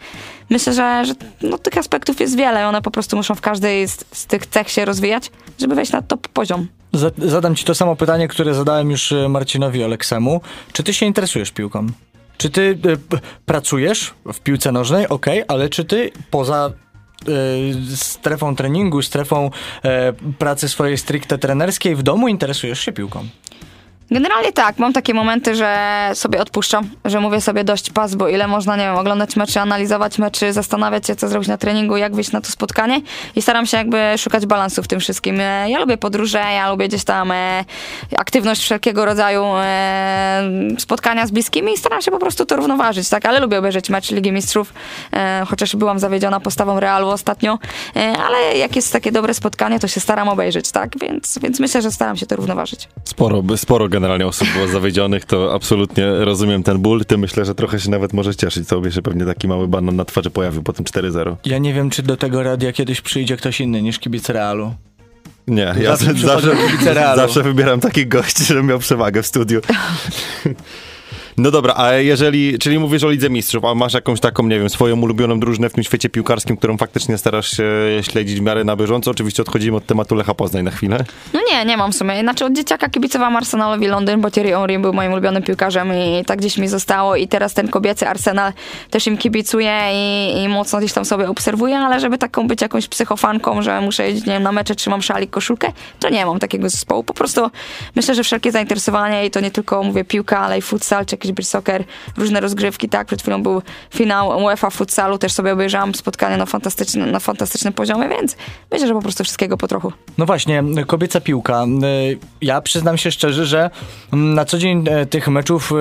[0.50, 4.04] myślę, że, że no, tych aspektów jest wiele one po prostu muszą w każdej z,
[4.12, 6.68] z tych cech się rozwijać, żeby wejść na top poziom.
[7.18, 10.40] Zadam ci to samo pytanie, które zadałem już e, Marcinowi Oleksemu.
[10.72, 11.86] Czy ty się interesujesz piłką?
[12.36, 12.98] Czy ty y,
[13.46, 15.08] pracujesz w piłce nożnej?
[15.08, 16.72] Ok, ale czy ty poza
[17.28, 19.50] y, strefą treningu, strefą
[20.38, 23.24] pracy swojej stricte trenerskiej w domu interesujesz się piłką?
[24.14, 28.48] Generalnie tak, mam takie momenty, że sobie odpuszczam, że mówię sobie dość pas, bo ile
[28.48, 32.32] można, nie wiem, oglądać mecze, analizować mecze, zastanawiać się, co zrobić na treningu, jak wyjść
[32.32, 33.00] na to spotkanie
[33.36, 35.40] i staram się jakby szukać balansu w tym wszystkim.
[35.40, 37.64] E, ja lubię podróże, ja lubię gdzieś tam e,
[38.18, 43.26] aktywność wszelkiego rodzaju e, spotkania z bliskimi i staram się po prostu to równoważyć, tak,
[43.26, 44.72] ale lubię obejrzeć mecz Ligi Mistrzów,
[45.12, 47.58] e, chociaż byłam zawiedziona postawą Realu ostatnio,
[47.96, 51.82] e, ale jak jest takie dobre spotkanie, to się staram obejrzeć, tak, więc, więc myślę,
[51.82, 52.88] że staram się to równoważyć.
[53.04, 57.04] Sporo, sporo generalnie osób było zawiedzionych, to absolutnie rozumiem ten ból.
[57.04, 60.04] Ty myślę, że trochę się nawet możesz cieszyć sobie, że pewnie taki mały banan na
[60.04, 61.36] twarzy pojawił po tym 4-0.
[61.44, 64.74] Ja nie wiem, czy do tego radia kiedyś przyjdzie ktoś inny niż kibic Realu.
[65.48, 66.56] Nie, ja zawsze, zawsze,
[67.16, 69.60] zawsze wybieram takich gości, żeby miał przewagę w studiu.
[71.36, 74.70] No dobra, a jeżeli, czyli mówisz o Lidze Mistrzów, a masz jakąś taką, nie wiem,
[74.70, 77.64] swoją ulubioną drużynę w tym świecie piłkarskim, którą faktycznie starasz się
[78.02, 79.10] śledzić w miarę na bieżąco?
[79.10, 81.04] Oczywiście odchodzimy od tematu Lecha Poznań na chwilę.
[81.32, 82.20] No nie, nie mam w sumie.
[82.20, 86.38] Znaczy od dzieciaka kibicowałam Arsenalowi Londyn, bo Thierry Henry był moim ulubionym piłkarzem i tak
[86.38, 88.52] gdzieś mi zostało i teraz ten kobiecy Arsenal
[88.90, 92.88] też im kibicuje i, i mocno gdzieś tam sobie obserwuję, ale żeby taką być jakąś
[92.88, 96.38] psychofanką, że muszę jeździć, nie wiem, na mecze, czy mam szalik, koszulkę, to nie mam
[96.38, 97.04] takiego zespołu.
[97.04, 97.50] Po prostu
[97.96, 101.46] myślę, że wszelkie zainteresowanie i to nie tylko, mówię, piłka, ale i futsal, czy jakiś
[101.46, 101.84] soccer,
[102.16, 103.62] różne rozgrywki, tak, przed chwilą był
[103.94, 108.36] finał UEFA futsalu, też sobie obejrzałam spotkanie na fantastycznym, na fantastycznym poziomie, więc
[108.72, 109.92] myślę, że po prostu wszystkiego po trochu.
[110.18, 111.64] No właśnie, kobieca piłka.
[111.64, 113.70] Y, ja przyznam się szczerze, że
[114.12, 115.74] mm, na co dzień e, tych meczów y,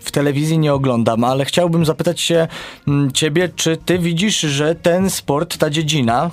[0.00, 2.48] w telewizji nie oglądam, ale chciałbym zapytać się
[2.88, 6.30] mm, ciebie, czy ty widzisz, że ten sport, ta dziedzina,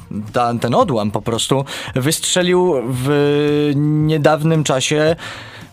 [0.61, 5.15] ten odłam po prostu wystrzelił w niedawnym czasie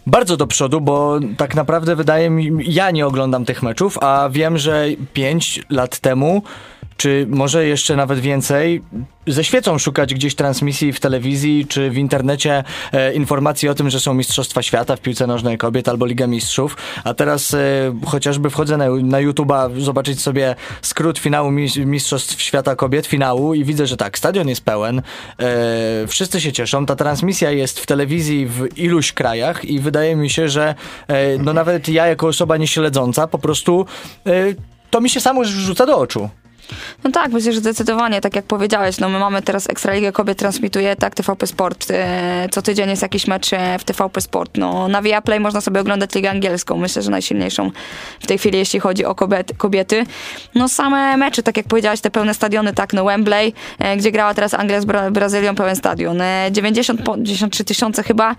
[0.06, 4.58] bardzo do przodu, bo tak naprawdę wydaje mi, ja nie oglądam tych meczów, a wiem,
[4.58, 6.42] że 5 lat temu
[7.00, 8.82] czy może jeszcze nawet więcej,
[9.26, 14.00] ze świecą szukać gdzieś transmisji w telewizji czy w internecie e, informacji o tym, że
[14.00, 17.58] są Mistrzostwa Świata w piłce nożnej kobiet albo Liga Mistrzów, a teraz e,
[18.06, 21.50] chociażby wchodzę na, na YouTube'a zobaczyć sobie skrót finału
[21.84, 26.86] Mistrzostw Świata Kobiet, finału i widzę, że tak, stadion jest pełen, e, wszyscy się cieszą,
[26.86, 30.74] ta transmisja jest w telewizji w iluś krajach i wydaje mi się, że
[31.08, 33.86] e, no nawet ja jako osoba nieśledząca po prostu
[34.26, 34.30] e,
[34.90, 36.30] to mi się samo rzuca do oczu.
[37.04, 40.96] No tak, myślę, że zdecydowanie, tak jak powiedziałeś, no my mamy teraz Ekstraligę Kobiet, transmituje
[40.96, 45.02] tak TVP Sport, e, co tydzień jest jakiś mecz e, w TVP Sport, no na
[45.02, 47.70] Viaplay można sobie oglądać Ligę Angielską, myślę, że najsilniejszą
[48.20, 49.14] w tej chwili, jeśli chodzi o
[49.56, 50.04] kobiety.
[50.54, 54.34] No same mecze, tak jak powiedziałeś, te pełne stadiony, tak, no Wembley, e, gdzie grała
[54.34, 58.36] teraz Anglia z Bra Brazylią, pełen stadion, 90, 93 tysiące chyba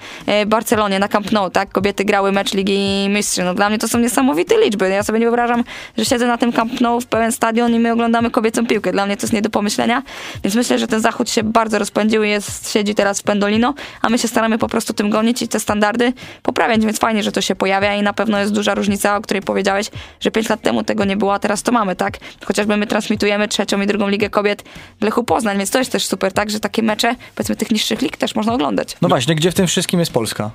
[0.47, 3.99] Barcelonie na Camp Nou, tak, kobiety grały mecz Ligi Mistrzów, no dla mnie to są
[3.99, 5.63] niesamowite liczby, ja sobie nie wyobrażam,
[5.97, 8.91] że siedzę na tym Camp Nou w pełen stadion i my oglądamy oglądamy kobiecą piłkę.
[8.91, 10.03] Dla mnie to jest nie do pomyślenia,
[10.43, 14.10] więc myślę, że ten zachód się bardzo rozpędził i jest, siedzi teraz w pendolino, a
[14.10, 17.41] my się staramy po prostu tym gonić i te standardy poprawiać, więc fajnie, że to
[17.41, 20.84] się pojawia i na pewno jest duża różnica, o której powiedziałeś, że 5 lat temu
[20.84, 22.17] tego nie było, a teraz to mamy, tak?
[22.45, 24.63] Chociażby my transmitujemy trzecią i drugą ligę kobiet
[25.01, 26.49] w Lechu Poznań, więc to jest też super, tak?
[26.49, 28.97] Że takie mecze, powiedzmy tych niższych lig też można oglądać.
[29.01, 30.51] No właśnie, gdzie w tym wszystkim jest Polska?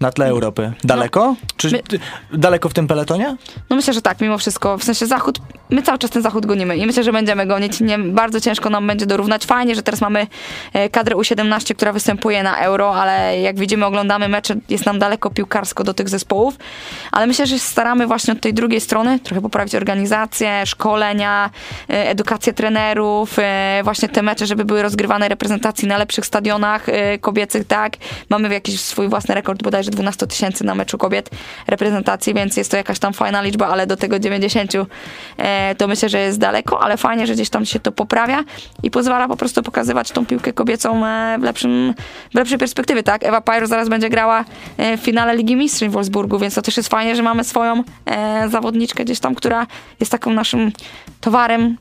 [0.00, 0.72] Na tle Europy.
[0.84, 1.20] Daleko?
[1.20, 1.80] No, Czy my,
[2.38, 3.36] daleko w tym peletonie?
[3.70, 4.78] No myślę, że tak, mimo wszystko.
[4.78, 5.38] W sensie zachód,
[5.70, 7.80] my cały czas ten zachód gonimy i myślę, że będziemy gonić.
[7.80, 9.46] Nie, bardzo ciężko nam będzie dorównać.
[9.46, 10.26] Fajnie, że teraz mamy
[10.72, 15.30] e, kadrę U17, która występuje na Euro, ale jak widzimy, oglądamy mecze, jest nam daleko
[15.30, 16.56] piłkarsko do tych zespołów.
[17.12, 21.50] Ale myślę, że staramy właśnie od tej drugiej strony trochę poprawić organizację, szkolenia,
[21.90, 26.86] e, edukację trenerów, e, właśnie te mecze, żeby były rozgrywane reprezentacji na lepszych stadionach
[27.20, 27.96] kobiecych, tak.
[28.30, 31.30] Mamy jakiś swój własny rekord bodajże bodajże 12 tysięcy na meczu kobiet
[31.66, 34.72] reprezentacji, więc jest to jakaś tam fajna liczba, ale do tego 90
[35.38, 38.44] e, to myślę, że jest daleko, ale fajnie, że gdzieś tam się to poprawia
[38.82, 41.94] i pozwala po prostu pokazywać tą piłkę kobiecą e, w, lepszym,
[42.30, 43.24] w lepszej perspektywie, tak?
[43.24, 44.44] Ewa Pajro zaraz będzie grała
[44.76, 47.84] e, w finale Ligi Mistrzów w Wolfsburgu, więc to też jest fajnie, że mamy swoją
[48.48, 49.66] zawodniczkę gdzieś tam, która
[50.00, 50.72] jest taką naszym
[51.20, 51.76] towarem,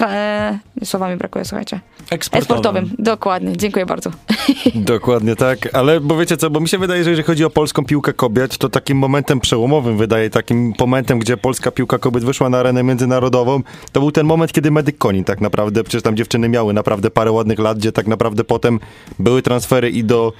[0.00, 1.80] e, słowami brakuje, słuchajcie.
[2.10, 2.42] Eksportowym.
[2.42, 4.10] Eksportowym, dokładnie, dziękuję bardzo.
[4.74, 7.84] Dokładnie tak, ale bo wiecie co, bo mi się wydaje, że jeżeli chodzi o polską
[7.84, 12.58] piłkę kobiet, to takim momentem przełomowym wydaje, takim momentem, gdzie polska piłka kobiet wyszła na
[12.58, 16.72] arenę międzynarodową, to był ten moment, kiedy Medyk Konin tak naprawdę, przecież tam dziewczyny miały
[16.72, 18.80] naprawdę parę ładnych lat, gdzie tak naprawdę potem
[19.18, 20.32] były transfery i do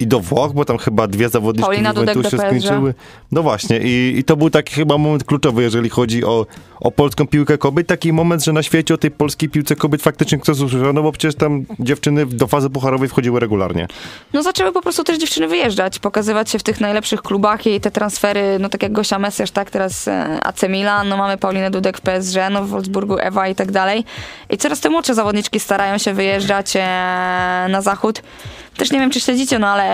[0.00, 2.36] i do Włoch, bo tam chyba dwie zawodniczki Paulina Dudek PSG.
[2.36, 2.94] skończyły.
[3.32, 6.46] No właśnie i, i to był taki chyba moment kluczowy, jeżeli chodzi o,
[6.80, 7.86] o polską piłkę kobiet.
[7.86, 11.12] Taki moment, że na świecie o tej polskiej piłce kobiet faktycznie ktoś usłyszał, no bo
[11.12, 13.88] przecież tam dziewczyny do fazy pucharowej wchodziły regularnie.
[14.32, 17.90] No zaczęły po prostu też dziewczyny wyjeżdżać, pokazywać się w tych najlepszych klubach i te
[17.90, 21.98] transfery, no tak jak Gosia Messiasz, tak, teraz e, AC Milan, no mamy Paulinę Dudek
[21.98, 24.04] w PSG, no w Wolfsburgu Ewa i tak dalej.
[24.50, 26.80] I coraz te młodsze zawodniczki starają się wyjeżdżać e,
[27.70, 28.22] na zachód.
[28.76, 29.85] Też nie wiem, czy śledzicie, no ale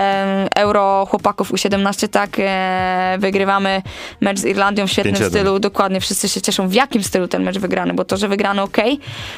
[0.55, 3.81] Euro chłopaków U17, tak, e, wygrywamy
[4.21, 5.29] mecz z Irlandią w świetnym 5-1.
[5.29, 8.61] stylu, dokładnie, wszyscy się cieszą, w jakim stylu ten mecz wygrany, bo to, że wygrany
[8.61, 8.77] ok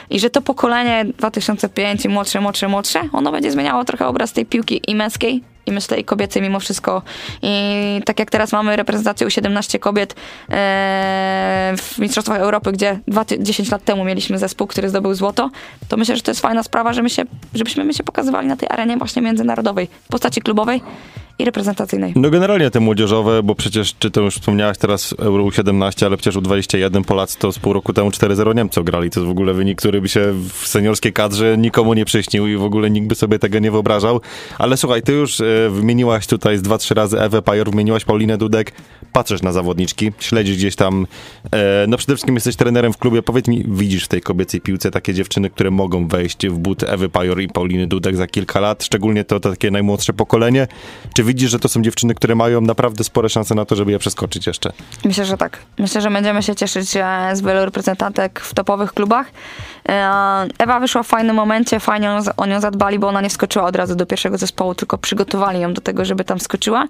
[0.09, 4.45] i że to pokolenie 2005 i młodsze, młodsze, młodsze, ono będzie zmieniało trochę obraz tej
[4.45, 7.01] piłki i męskiej, i myślę i kobiecej mimo wszystko.
[7.41, 10.15] I tak jak teraz mamy reprezentację U17 kobiet
[10.49, 15.49] e, w Mistrzostwach Europy, gdzie dwa, ty- 10 lat temu mieliśmy zespół, który zdobył złoto,
[15.87, 17.23] to myślę, że to jest fajna sprawa, że my się,
[17.53, 20.81] żebyśmy my się pokazywali na tej arenie właśnie międzynarodowej, w postaci klubowej
[21.39, 22.13] i reprezentacyjnej.
[22.15, 26.41] No generalnie te młodzieżowe, bo przecież, czy to już wspomniałaś teraz Euro U17, ale przecież
[26.41, 29.09] U21 Polacy to z pół roku temu 4-0 Niemcy grali.
[29.09, 32.55] To jest w ogóle wynik, który by się w seniorskiej kadrze nikomu nie przyśnił i
[32.55, 34.21] w ogóle nikt by sobie tego nie wyobrażał.
[34.57, 38.37] Ale słuchaj, ty już e, wymieniłaś tutaj z dwa, trzy razy Ewę Pajor, wymieniłaś Paulinę
[38.37, 38.71] Dudek.
[39.13, 41.07] Patrzysz na zawodniczki, śledzisz gdzieś tam,
[41.51, 43.21] e, no przede wszystkim jesteś trenerem w klubie.
[43.21, 47.09] Powiedz mi, widzisz w tej kobiecej piłce takie dziewczyny, które mogą wejść w but Ewy
[47.09, 50.67] Pajor i Pauliny Dudek za kilka lat, szczególnie to, to takie najmłodsze pokolenie.
[51.13, 53.99] Czy widzisz, że to są dziewczyny, które mają naprawdę spore szanse na to, żeby je
[53.99, 54.71] przeskoczyć jeszcze?
[55.05, 55.57] Myślę, że tak.
[55.79, 59.27] Myślę, że będziemy się cieszyć e, z wielu reprezentantek w topowych klubach.
[59.89, 63.75] E, Ewa wyszła w fajnym momencie, fajnie o- nią zadbali, bo ona nie wskoczyła od
[63.75, 66.87] razu do pierwszego zespołu, tylko przygotowali ją do tego, żeby tam wskoczyła.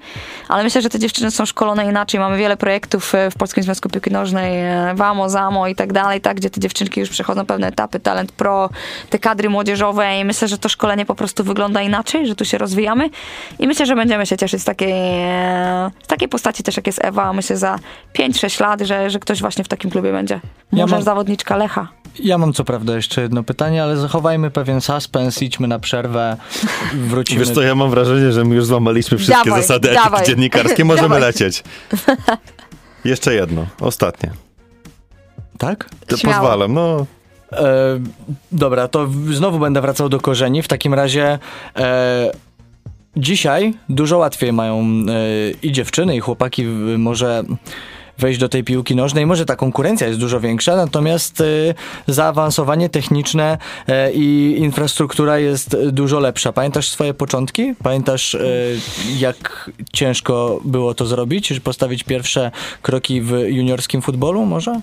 [0.50, 2.20] Ale myślę, że te dziewczyny są szkolone inaczej.
[2.20, 4.52] Mamy wiele projektów e, w Polskim Związku Piłki Nożnej,
[4.96, 8.70] WAMO, ZAMO i tak dalej, tak, gdzie te dziewczynki już przechodzą pewne etapy, talent pro,
[9.10, 12.58] te kadry młodzieżowe i myślę, że to szkolenie po prostu wygląda inaczej, że tu się
[12.58, 13.10] rozwijamy
[13.60, 14.94] i myślę, że będziemy się cieszyć z takiej,
[16.04, 17.80] z takiej postaci też jak jest Ewa, myślę za
[18.20, 20.40] 5-6 lat, że, że ktoś właśnie w takim klubie będzie.
[20.74, 21.88] Ja Może mam- zawodniczka Lecha.
[22.20, 26.38] Ja mam co prawda jeszcze jedno pytanie, ale zachowajmy pewien suspens, idźmy na przerwę,
[27.10, 27.40] wrócimy.
[27.40, 30.20] Wiesz co, ja mam wrażenie, że my już złamaliśmy wszystkie Dawaj, zasady dawaj.
[30.22, 30.86] etyki dziennikarskie.
[30.94, 31.22] Możemy Dawaj.
[31.22, 31.64] lecieć.
[33.06, 34.32] Jeszcze jedno, ostatnie.
[35.58, 35.90] Tak?
[36.08, 36.38] To Śmiało.
[36.38, 37.06] pozwalam, no.
[37.52, 37.66] E,
[38.52, 40.62] dobra, to znowu będę wracał do korzeni.
[40.62, 41.40] W takim razie
[41.76, 42.32] e,
[43.18, 44.86] dzisiaj dużo łatwiej mają e,
[45.64, 47.44] i dziewczyny, i chłopaki w- może
[48.18, 49.26] wejść do tej piłki nożnej.
[49.26, 51.46] Może ta konkurencja jest dużo większa, natomiast e,
[52.08, 56.54] zaawansowanie techniczne e, i infrastruktura jest dużo lepsza.
[56.54, 57.74] Pamiętasz swoje początki?
[57.84, 58.40] Pamiętasz, e,
[59.20, 61.60] jak ciężko było to zrobić?
[61.60, 62.52] Postawić pierwsze
[62.82, 64.82] kroki w juniorskim futbolu może?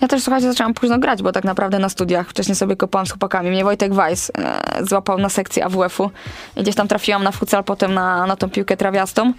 [0.00, 3.10] Ja też, słuchajcie, zaczęłam późno grać, bo tak naprawdę na studiach wcześniej sobie kopałam z
[3.10, 3.50] chłopakami.
[3.50, 6.10] Mnie Wojtek Weiss e, złapał na sekcji AWF-u
[6.56, 9.32] gdzieś tam trafiłam na futsal, potem na, na tą piłkę trawiastą.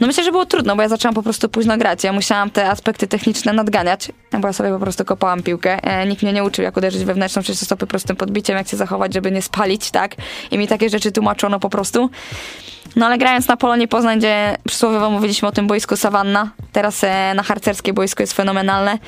[0.00, 2.04] No myślę, że było trudno, bo ja zaczęłam po prostu późno grać.
[2.04, 5.84] Ja musiałam te aspekty techniczne nadganiać, bo ja sobie po prostu kopałam piłkę.
[5.84, 9.30] E, nikt mnie nie uczył, jak uderzyć wewnętrzną stopy prostym podbiciem, jak się zachować, żeby
[9.30, 10.14] nie spalić, tak?
[10.50, 12.10] I mi takie rzeczy tłumaczono po prostu.
[12.96, 17.32] No ale grając na Polonie Poznań, gdzie przysłowiowo mówiliśmy o tym boisku Sawanna, teraz e,
[17.34, 18.98] na harcerskie boisko jest fenomenalne,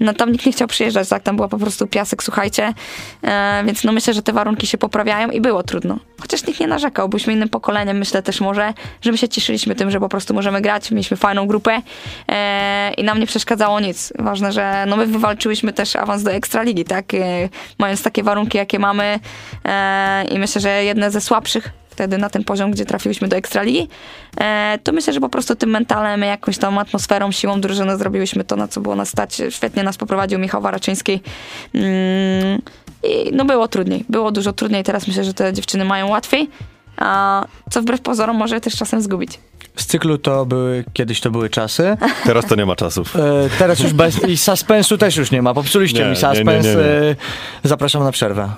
[0.00, 2.74] no tam nikt nie chciał przyjeżdżać, tak, tam była po prostu piasek, słuchajcie,
[3.22, 5.98] e, więc no myślę, że te warunki się poprawiają i było trudno.
[6.20, 9.90] Chociaż nikt nie narzekał, byliśmy innym pokoleniem, myślę też może, że my się cieszyliśmy tym,
[9.90, 11.82] że po prostu możemy grać, mieliśmy fajną grupę
[12.28, 14.12] e, i nam nie przeszkadzało nic.
[14.18, 17.48] Ważne, że no my wywalczyłyśmy też awans do Ekstraligi, tak, e,
[17.78, 19.20] mając takie warunki, jakie mamy
[19.64, 23.88] e, i myślę, że jedne ze słabszych wtedy na ten poziom, gdzie trafiłyśmy do Ekstraligi,
[24.40, 28.56] e, to myślę, że po prostu tym mentalem, jakąś tą atmosferą, siłą drużyny zrobiłyśmy to,
[28.56, 29.42] na co było nas stać.
[29.50, 31.20] Świetnie nas poprowadził Michał Waraczyński.
[31.74, 32.62] Mm,
[33.02, 34.84] I no było trudniej, było dużo trudniej.
[34.84, 36.50] Teraz myślę, że te dziewczyny mają łatwiej,
[36.96, 39.38] a co wbrew pozorom może też czasem zgubić.
[39.76, 41.96] Z cyklu to były, kiedyś to były czasy.
[42.24, 43.16] Teraz to nie ma czasów.
[43.16, 45.54] E, teraz już bez, i suspensu też już nie ma.
[45.54, 46.66] Popsuliście Nie, mi nie, nie, suspens.
[46.66, 46.80] nie, nie.
[46.80, 47.16] E,
[47.64, 48.50] zapraszam na przerwę.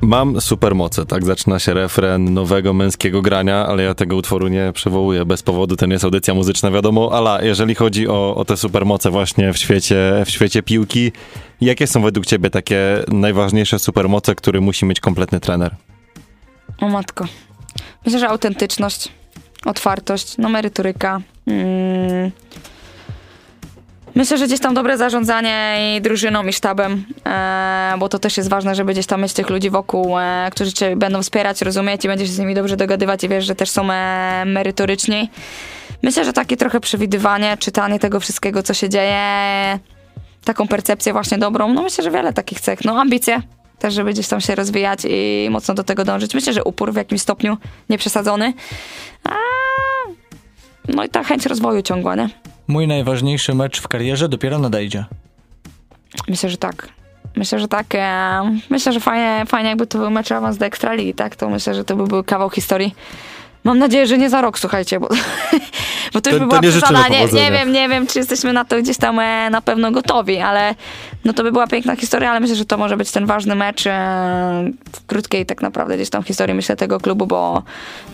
[0.00, 5.24] Mam supermoce, tak zaczyna się refren nowego męskiego grania, ale ja tego utworu nie przywołuję
[5.24, 9.10] bez powodu, to nie jest audycja muzyczna, wiadomo, ale jeżeli chodzi o, o te supermoce
[9.10, 11.12] właśnie w świecie, w świecie piłki,
[11.60, 15.74] jakie są według ciebie takie najważniejsze supermoce, które musi mieć kompletny trener?
[16.80, 17.24] O matko.
[18.04, 19.08] Myślę, że autentyczność,
[19.64, 21.20] otwartość, no merytoryka.
[21.46, 22.30] Mm.
[24.14, 28.48] Myślę, że gdzieś tam dobre zarządzanie i drużyną, i sztabem, e, bo to też jest
[28.48, 32.08] ważne, żeby gdzieś tam mieć tych ludzi wokół, e, którzy cię będą wspierać, rozumieć i
[32.08, 35.30] będziesz się z nimi dobrze dogadywać i wiesz, że też są e, merytoryczni.
[36.02, 39.78] Myślę, że takie trochę przewidywanie, czytanie tego wszystkiego, co się dzieje,
[40.44, 42.84] taką percepcję właśnie dobrą, no myślę, że wiele takich cech.
[42.84, 43.42] No ambicje,
[43.78, 46.34] też żeby gdzieś tam się rozwijać i mocno do tego dążyć.
[46.34, 47.56] Myślę, że upór w jakimś stopniu
[47.88, 48.52] nieprzesadzony.
[49.24, 49.34] A...
[50.88, 52.28] No i ta chęć rozwoju ciągła, nie?
[52.68, 55.04] Mój najważniejszy mecz w karierze dopiero nadejdzie.
[56.28, 56.88] Myślę, że tak.
[57.36, 57.86] Myślę, że tak.
[57.94, 61.36] E, myślę, że fajnie, fajnie jakby to był mecz awans do Ekstraligi, tak?
[61.36, 62.94] To myślę, że to by był kawał historii.
[63.64, 65.08] Mam nadzieję, że nie za rok, słuchajcie, bo,
[66.14, 67.08] bo to już To- by to była nie życzymy przesada.
[67.08, 70.38] Nie, nie wiem, nie wiem, czy jesteśmy na to gdzieś tam e, na pewno gotowi,
[70.38, 70.74] ale
[71.24, 73.86] no to by była piękna historia, ale myślę, że to może być ten ważny mecz
[73.86, 73.90] e,
[74.92, 77.62] w krótkiej tak naprawdę gdzieś tam historii, myślę, tego klubu, bo,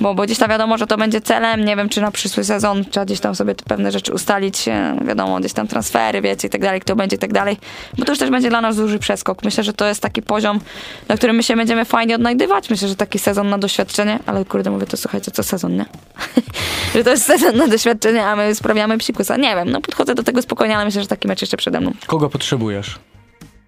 [0.00, 2.84] bo, bo gdzieś tam wiadomo, że to będzie celem, nie wiem, czy na przyszły sezon
[2.84, 6.50] trzeba gdzieś tam sobie te pewne rzeczy ustalić, e, wiadomo, gdzieś tam transfery, wiecie, i
[6.50, 7.56] tak dalej, kto będzie i tak dalej,
[7.98, 9.44] bo to już też będzie dla nas duży przeskok.
[9.44, 10.60] Myślę, że to jest taki poziom,
[11.08, 12.70] na którym my się będziemy fajnie odnajdywać.
[12.70, 15.84] Myślę, że taki sezon na doświadczenie, ale kurde, mówię to, słuchajcie, co sezon, nie?
[16.94, 19.36] że to jest sezon na doświadczenie, a my sprawiamy psikusa.
[19.36, 21.92] Nie wiem, no podchodzę do tego spokojnie, ale myślę, że taki mecz jeszcze przede mną.
[22.06, 22.98] Kogo potrzebujesz?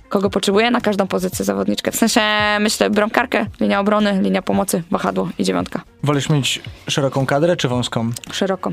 [0.09, 0.71] Kogo potrzebuję?
[0.71, 1.93] Na każdą pozycję zawodniczkę.
[1.93, 2.21] W sensie,
[2.61, 5.83] myślę, bramkarkę, linia obrony, linia pomocy, wahadło i dziewiątka.
[6.03, 8.11] Wolisz mieć szeroką kadrę czy wąską?
[8.33, 8.73] Szeroko.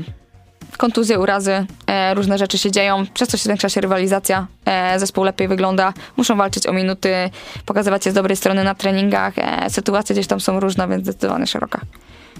[0.76, 5.24] Kontuzje, urazy, e, różne rzeczy się dzieją, przez to się zwiększa się rywalizacja, e, zespół
[5.24, 7.30] lepiej wygląda, muszą walczyć o minuty,
[7.66, 11.46] pokazywać się z dobrej strony na treningach, e, sytuacje gdzieś tam są różne, więc zdecydowanie
[11.46, 11.80] szeroka.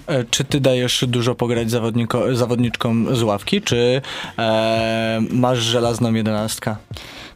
[0.07, 1.67] E, Czy ty dajesz dużo pograć
[2.31, 4.01] zawodniczkom z ławki, czy
[4.39, 6.75] e, masz żelazną jedenastkę?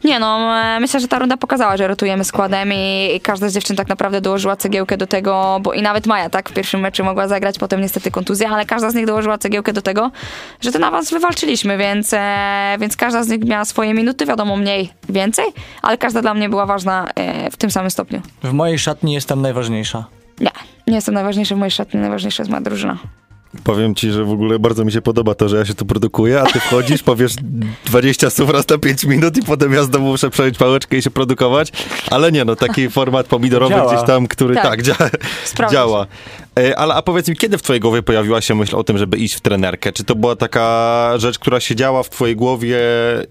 [0.04, 3.54] Nie no, e, myślę, że ta runda pokazała, że rotujemy składem i, i każda z
[3.54, 7.04] dziewczyn tak naprawdę dołożyła cegiełkę do tego, bo i nawet Maja, tak, w pierwszym meczu
[7.04, 10.10] mogła zagrać, potem niestety kontuzja, ale każda z nich dołożyła cegiełkę do tego,
[10.60, 14.90] że ten awans wywalczyliśmy, więc, e, więc każda z nich miała swoje minuty, wiadomo mniej,
[15.08, 15.44] więcej,
[15.82, 18.20] ale każda dla mnie była ważna e, w tym samym stopniu.
[18.42, 20.04] W mojej szatni jestem najważniejsza.
[20.40, 20.50] Nie,
[20.86, 22.98] nie jestem najważniejsza w mojej szatni, najważniejsza jest moja drużyna.
[23.64, 26.40] Powiem ci, że w ogóle bardzo mi się podoba to, że ja się tu produkuję,
[26.40, 27.34] a ty wchodzisz, powiesz
[27.84, 31.10] 20 słów raz na 5 minut i potem ja znowu muszę przejąć pałeczkę i się
[31.10, 31.72] produkować.
[32.10, 33.92] Ale nie, no taki format pomidorowy Działa.
[33.92, 34.82] gdzieś tam, który tak, Tak.
[34.82, 34.96] dzia
[35.70, 36.06] działa.
[36.58, 39.16] E, Ale a powiedz mi, kiedy w twojej głowie pojawiła się myśl o tym, żeby
[39.16, 39.92] iść w trenerkę?
[39.92, 42.78] Czy to była taka rzecz, która siedziała w twojej głowie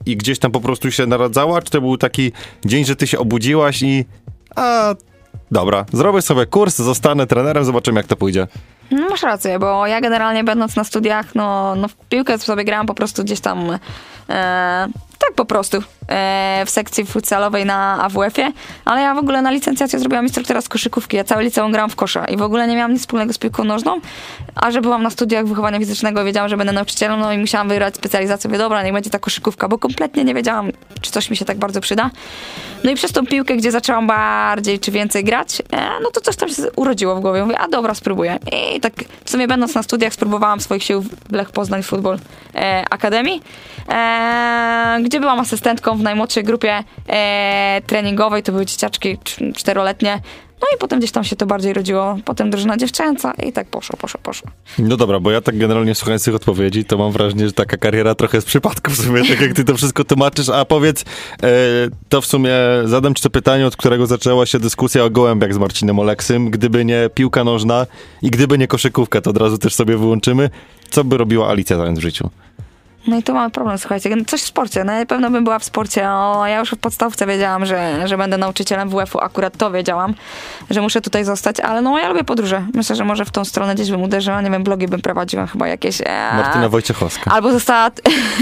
[0.05, 1.61] i gdzieś tam po prostu się naradzała?
[1.61, 2.31] Czy to był taki
[2.65, 4.05] dzień, że ty się obudziłaś i
[4.55, 4.95] a
[5.55, 8.47] dobra, zrobię sobie kurs, zostanę trenerem, zobaczymy jak to pójdzie.
[8.91, 12.87] No, masz rację, bo ja generalnie będąc na studiach, no, no w piłkę sobie grałam
[12.87, 13.79] po prostu gdzieś tam,
[14.29, 14.87] e,
[15.27, 18.51] tak po prostu, e, w sekcji futsalowej na AWF-ie,
[18.85, 21.95] ale ja w ogóle na licencjację zrobiłam instruktora z koszykówki, ja całe liceum grałam w
[21.95, 23.99] kosza i w ogóle nie miałam nic wspólnego z piłką nożną,
[24.55, 27.95] a że byłam na studiach wychowania fizycznego, wiedziałam, że będę nauczycielem, no i musiałam wybrać
[27.95, 31.45] specjalizację, mówię, dobra, niech będzie ta koszykówka, bo kompletnie nie wiedziałam, czy coś mi się
[31.45, 32.09] tak bardzo przyda.
[32.83, 36.35] No i przez tą piłkę, gdzie zaczęłam bardziej czy więcej grać, e, no to coś
[36.35, 37.43] tam się urodziło w głowie.
[37.43, 38.39] Mówię, a dobra, spróbuję.
[38.75, 38.93] I tak
[39.25, 42.19] w sumie będąc na studiach spróbowałam swoich sił w Lech Poznań Football
[42.55, 43.41] e, Akademii,
[43.89, 48.43] e, gdzie byłam asystentką w najmłodszej grupie e, treningowej.
[48.43, 50.21] To były dzieciaczki cz- czteroletnie.
[50.61, 52.17] No i potem gdzieś tam się to bardziej rodziło.
[52.25, 54.51] Potem drużyna dziewczęca i tak poszło, poszło, poszło.
[54.79, 58.15] No dobra, bo ja tak generalnie słuchając tych odpowiedzi, to mam wrażenie, że taka kariera
[58.15, 61.01] trochę z przypadku w sumie, tak jak ty to wszystko tłumaczysz, a powiedz,
[61.43, 61.47] e,
[62.09, 62.51] to w sumie
[62.85, 66.49] zadam ci to pytanie, od którego zaczęła się dyskusja o gołębiach z Marcinem Oleksym.
[66.49, 67.85] Gdyby nie piłka nożna
[68.21, 70.49] i gdyby nie koszykówka, to od razu też sobie wyłączymy.
[70.89, 72.29] Co by robiła Alicja zając w życiu?
[73.07, 74.09] No i tu mamy problem, słuchajcie.
[74.27, 74.83] Coś w sporcie.
[74.83, 76.09] No na pewno bym była w sporcie.
[76.09, 79.19] O, ja już w podstawce wiedziałam, że, że będę nauczycielem WF-u.
[79.19, 80.13] Akurat to wiedziałam,
[80.69, 81.59] że muszę tutaj zostać.
[81.59, 82.65] Ale no ja lubię podróże.
[82.73, 84.41] Myślę, że może w tą stronę gdzieś bym uderzyła.
[84.41, 86.01] Nie wiem, blogi bym prowadziła chyba jakieś.
[86.01, 87.31] E, Martyna Wojciechowska.
[87.31, 87.91] Albo została,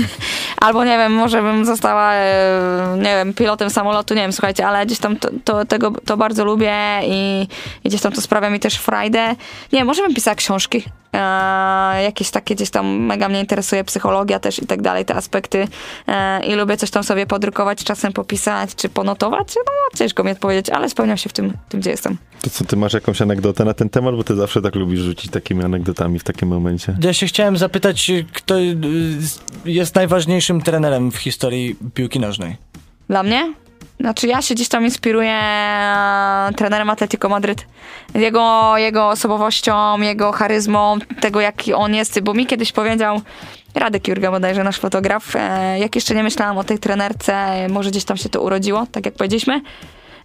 [0.65, 4.85] albo nie wiem, może bym została, e, nie wiem, pilotem samolotu, nie wiem, słuchajcie, ale
[4.85, 7.47] gdzieś tam to, to, tego, to bardzo lubię i,
[7.83, 9.35] i gdzieś tam to sprawia mi też frajdę.
[9.73, 14.52] Nie, może bym pisała książki, e, jakieś takie gdzieś tam, mega mnie interesuje psychologia też
[14.59, 15.67] i tak dalej, te aspekty
[16.07, 19.55] e, i lubię coś tam sobie podrukować, czasem popisać czy ponotować.
[19.55, 22.17] No, ciężko mi odpowiedzieć, ale spełniam się w tym, tym gdzie jestem.
[22.41, 24.15] To co, ty masz jakąś anegdotę na ten temat?
[24.15, 26.97] Bo ty zawsze tak lubisz rzucić takimi anegdotami w takim momencie.
[27.01, 28.55] Ja się chciałem zapytać, kto
[29.65, 32.57] jest najważniejszym trenerem w historii piłki nożnej?
[33.09, 33.53] Dla mnie?
[33.99, 37.65] znaczy ja się gdzieś tam inspiruję e, trenerem Atletico Madryt.
[38.15, 43.21] Jego, jego osobowością, jego charyzmą, tego jaki on jest, bo mi kiedyś powiedział
[43.75, 48.03] Radek Jurga bodajże, nasz fotograf, e, jak jeszcze nie myślałam o tej trenerce, może gdzieś
[48.03, 49.61] tam się to urodziło, tak jak powiedzieliśmy,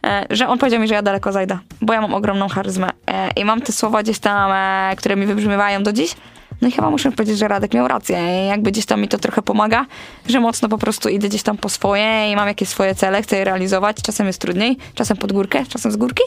[0.07, 3.31] e, że on powiedział mi, że ja daleko zajdę, bo ja mam ogromną charyzmę e,
[3.37, 4.53] i mam te słowa gdzieś tam,
[4.97, 6.15] które mi wybrzmiewają do dziś,
[6.63, 8.17] no i chyba muszę powiedzieć, że Radek miał rację.
[8.47, 9.87] Jakby gdzieś tam mi to trochę pomaga,
[10.29, 13.37] że mocno po prostu idę gdzieś tam po swoje i mam jakieś swoje cele, chcę
[13.37, 13.97] je realizować.
[14.03, 16.23] Czasem jest trudniej, czasem pod górkę, czasem z górki,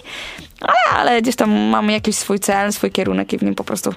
[0.61, 3.93] ale, ale gdzieś tam mam jakiś swój cel, swój kierunek i w nim po prostu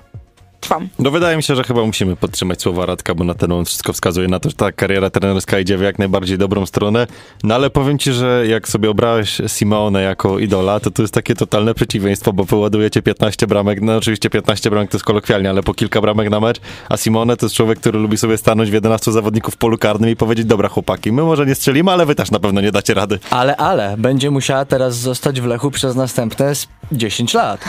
[0.65, 0.89] trwam.
[0.99, 3.93] No wydaje mi się, że chyba musimy podtrzymać słowa Radka, bo na ten moment wszystko
[3.93, 7.07] wskazuje na to, że ta kariera trenerska idzie w jak najbardziej dobrą stronę.
[7.45, 11.35] No ale powiem ci, że jak sobie obrałeś Simeone jako idola, to to jest takie
[11.35, 15.75] totalne przeciwieństwo, bo wyładujecie 15 bramek, no oczywiście 15 bramek to jest kolokwialnie, ale po
[15.75, 19.12] kilka bramek na mecz, a Simone to jest człowiek, który lubi sobie stanąć w 11
[19.12, 22.31] zawodników w polu karnym i powiedzieć, dobra chłopaki, my może nie strzelimy, ale wy też
[22.31, 23.19] na pewno nie dacie rady.
[23.31, 26.53] Ale, ale, będzie musiała teraz zostać w Lechu przez następne
[26.93, 27.65] 10 lat.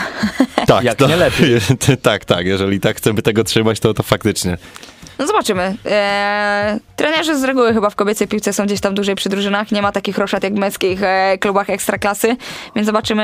[0.66, 1.60] Tak, Jak to, nie lepiej.
[2.02, 4.58] tak, tak, jeżeli tak chcemy tego trzymać, to, to faktycznie.
[5.18, 5.76] No zobaczymy.
[5.84, 9.72] Eee, trenerzy z reguły chyba w kobiecej piłce są gdzieś tam dłużej przy drużynach.
[9.72, 12.36] Nie ma takich roszad jak w męskich e, klubach ekstraklasy,
[12.74, 13.22] więc zobaczymy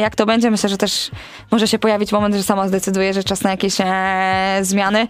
[0.00, 0.50] jak to będzie.
[0.50, 1.10] Myślę, że też
[1.50, 5.08] może się pojawić moment, że sama zdecyduje, że czas na jakieś e, zmiany.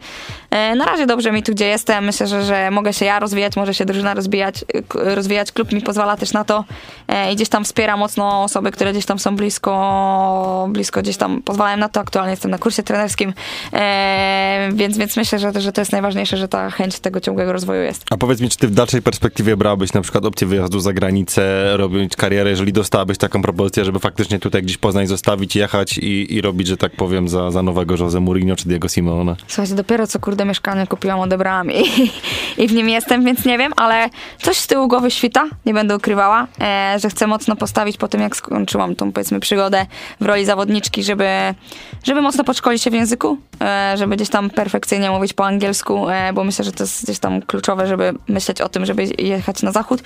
[0.50, 2.04] E, na razie dobrze mi tu, gdzie jestem.
[2.04, 4.64] Myślę, że, że mogę się ja rozwijać, może się drużyna rozwijać.
[4.94, 5.52] rozwijać.
[5.52, 6.64] Klub mi pozwala też na to
[7.08, 11.42] e, i gdzieś tam wspiera mocno osoby, które gdzieś tam są blisko, blisko gdzieś tam
[11.42, 12.00] pozwalają na to.
[12.00, 13.34] Aktualnie jestem na kursie trenerskim,
[13.72, 17.82] e, więc, więc myślę, że, że to jest najważniejsze, że ta chęć tego ciągłego rozwoju
[17.82, 18.04] jest.
[18.10, 21.76] A powiedz mi, czy ty w dalszej perspektywie brałabyś na przykład opcję wyjazdu za granicę,
[21.76, 26.40] robić karierę, jeżeli dostałabyś taką propozycję, żeby faktycznie tutaj gdzieś Poznań zostawić, jechać i, i
[26.40, 29.36] robić, że tak powiem, za, za nowego Jose Mourinho czy Diego Simeone?
[29.48, 31.84] Słuchajcie, dopiero co kurde mieszkanie kupiłam, odebrałam i,
[32.62, 34.10] i w nim jestem, więc nie wiem, ale
[34.42, 38.20] coś z tyłu głowy świta, nie będę ukrywała, e, że chcę mocno postawić po tym,
[38.20, 39.86] jak skończyłam tą powiedzmy przygodę
[40.20, 41.28] w roli zawodniczki, żeby,
[42.04, 46.32] żeby mocno podszkolić się w języku, e, żeby gdzieś tam perfekcyjnie mówić po angielsku, e,
[46.32, 49.72] bo myślę, że to jest gdzieś tam kluczowe, żeby myśleć o tym, żeby jechać na
[49.72, 50.02] zachód.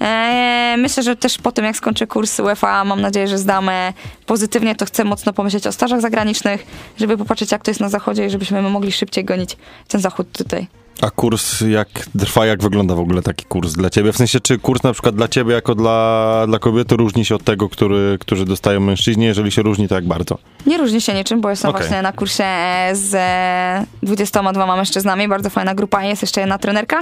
[0.00, 3.92] E, myślę, że też po tym, jak skończę kurs UEFA, mam nadzieję, że zdam e,
[4.26, 8.26] pozytywnie, to chcę mocno pomyśleć o stażach zagranicznych, żeby popatrzeć, jak to jest na zachodzie
[8.26, 9.56] i żebyśmy mogli szybciej gonić
[9.88, 10.66] ten zachód tutaj.
[11.00, 11.88] A kurs jak
[12.18, 14.12] trwa, jak wygląda w ogóle taki kurs dla ciebie?
[14.12, 17.44] W sensie, czy kurs na przykład dla ciebie jako dla, dla kobiety różni się od
[17.44, 19.24] tego, który, który dostają mężczyźni?
[19.24, 20.38] Jeżeli się różni, to jak bardzo?
[20.66, 21.82] Nie różni się niczym, bo jestem Okej.
[21.82, 22.44] właśnie na kursie
[22.92, 27.00] z e, 22 mężczyznami, bardzo fajna grupa, jest jeszcze jedna trenerka,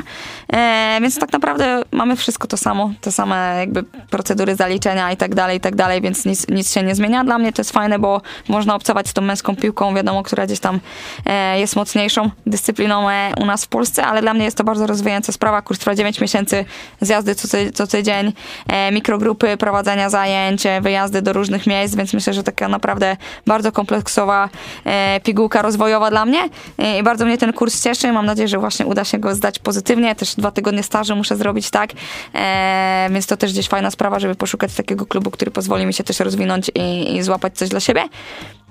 [0.52, 5.34] e, więc tak naprawdę mamy wszystko to samo, te same jakby procedury zaliczenia i tak
[5.34, 7.24] dalej, i tak dalej, więc nic, nic się nie zmienia.
[7.24, 10.60] Dla mnie to jest fajne, bo można obcować z tą męską piłką, wiadomo, która gdzieś
[10.60, 10.80] tam
[11.26, 14.86] e, jest mocniejszą dyscypliną e, u nas w Polsce, ale dla mnie jest to bardzo
[14.86, 15.62] rozwijająca sprawa.
[15.62, 16.64] Kurs trwa 9 miesięcy,
[17.00, 18.32] zjazdy co, ty- co tydzień,
[18.68, 23.16] e, mikrogrupy, prowadzenia zajęć, e, wyjazdy do różnych miejsc, więc myślę, że taka naprawdę
[23.46, 24.48] bardzo kompleksowa
[24.84, 28.12] e, pigułka rozwojowa dla mnie E, i bardzo mnie ten kurs cieszy.
[28.12, 30.14] Mam nadzieję, że właśnie uda się go zdać pozytywnie.
[30.14, 31.90] Też dwa tygodnie staży muszę zrobić, tak?
[32.34, 36.04] E, więc to też gdzieś fajna sprawa, żeby poszukać takiego klubu, który pozwoli mi się
[36.04, 38.02] też rozwinąć i, i złapać coś dla siebie.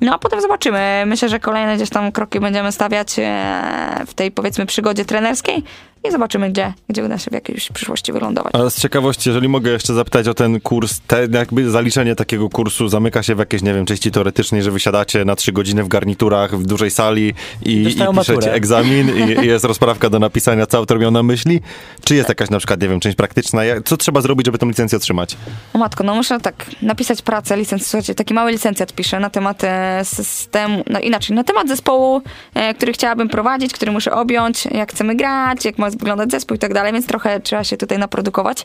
[0.02, 1.04] No a potem zobaczymy.
[1.06, 5.64] Myślę, że kolejne gdzieś tam kroki będziemy stawiać e, w tej powiedzmy przygodzie trenerskiej
[6.04, 8.56] i zobaczymy, gdzie, gdzie uda się w jakiejś przyszłości wylądować.
[8.56, 12.88] A z ciekawości, jeżeli mogę jeszcze zapytać o ten kurs, te, jakby zaliczenie takiego kursu
[12.88, 16.58] zamyka się w jakiejś, nie wiem, części teoretycznej, że wysiadacie na trzy godziny w garniturach,
[16.58, 17.34] w dużej sali
[17.66, 18.54] i, i piszecie maturę.
[18.54, 21.62] egzamin i, i jest rozprawka do napisania, co autor miał na myśli?
[22.04, 23.62] Czy jest jakaś na przykład, nie wiem, część praktyczna?
[23.86, 25.38] Co trzeba zrobić, żeby tą licencję otrzymać?
[25.74, 29.64] O matko, no muszę tak napisać pracę, licencję, słuchajcie, taki mały licencjat piszę na temat
[29.64, 32.22] e, systemu, no inaczej, na temat zespołu,
[32.54, 36.60] e, który chciałabym prowadzić, który muszę objąć, jak chcemy grać, jak ma wyglądać zespół i
[36.60, 38.64] tak dalej, więc trochę trzeba się tutaj naprodukować.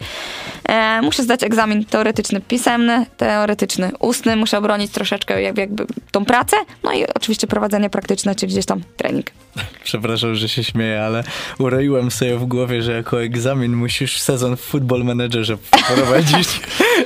[0.68, 6.56] E, muszę zdać egzamin teoretyczny, pisemny, teoretyczny, ustny, muszę obronić troszeczkę jak, jakby tą pracę,
[6.82, 9.26] no i oczywiście prowadzenie praktyczne, czy gdzieś tam trening.
[9.84, 11.24] Przepraszam, że się śmieję, ale
[11.58, 15.56] uroiłem sobie w głowie, że jako egzamin musisz sezon w Football Managerze
[15.94, 16.48] prowadzić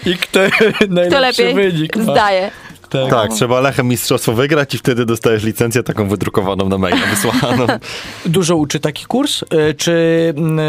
[0.07, 0.41] i kto
[0.89, 2.03] najlepszy Kto lepiej wynik ma.
[2.03, 2.51] zdaje.
[2.91, 3.11] Tak.
[3.11, 7.67] Tak, trzeba Lechem mistrzostwo wygrać i wtedy dostajesz licencję taką wydrukowaną na maila, wysłaną.
[8.27, 9.43] Dużo uczy taki kurs?
[9.43, 10.61] Y, Czy, mm,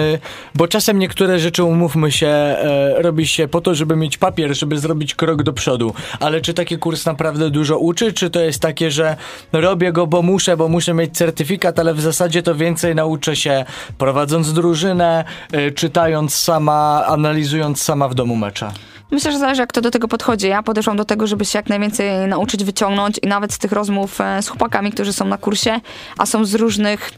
[0.56, 4.80] bo czasem niektóre rzeczy, umówmy się, e, robi się po to, żeby mieć papier, żeby
[4.80, 5.94] zrobić krok do przodu.
[6.20, 8.14] Ale czy taki kurs naprawdę dużo uczy?
[8.14, 9.16] Czy to jest takie, że
[9.52, 13.66] robię go, bo muszę, bo muszę mieć certyfikat, ale w zasadzie to więcej nauczę się
[13.98, 18.72] prowadząc drużynę, e, czytając sama, analizując sama w domu mecze?
[19.12, 20.48] Myślę, że zależy, jak kto do tego podchodzi.
[20.48, 24.22] Ja podeszłam do tego, żeby się jak najwięcej nauczyć wyciągnąć i nawet z tych rozmów
[24.22, 25.82] e, z chłopakami, którzy są na kursie,
[26.18, 27.12] a są z różnych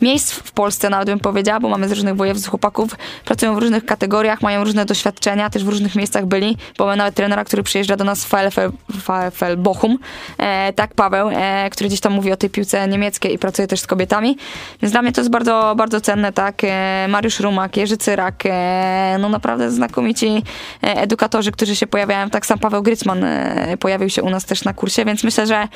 [0.00, 2.90] miejsc w Polsce, nawet bym powiedziała, bo mamy z różnych województw chłopaków,
[3.24, 7.14] pracują w różnych kategoriach, mają różne doświadczenia, też w różnych miejscach byli, bo mamy nawet
[7.14, 9.98] trenera, który przyjeżdża do nas z VfL, VfL Bochum,
[10.38, 13.80] e, tak, Paweł, e, który gdzieś tam mówi o tej piłce niemieckiej i pracuje też
[13.80, 14.36] z kobietami,
[14.82, 19.16] więc dla mnie to jest bardzo, bardzo cenne, tak, e, Mariusz Rumak, Jerzy Cyrak, e,
[19.20, 20.42] no naprawdę znakomici
[20.82, 24.64] e, edukatorzy, którzy się pojawiają, tak sam Paweł Grycman e, pojawił się u nas też
[24.64, 25.68] na kursie, więc myślę, że,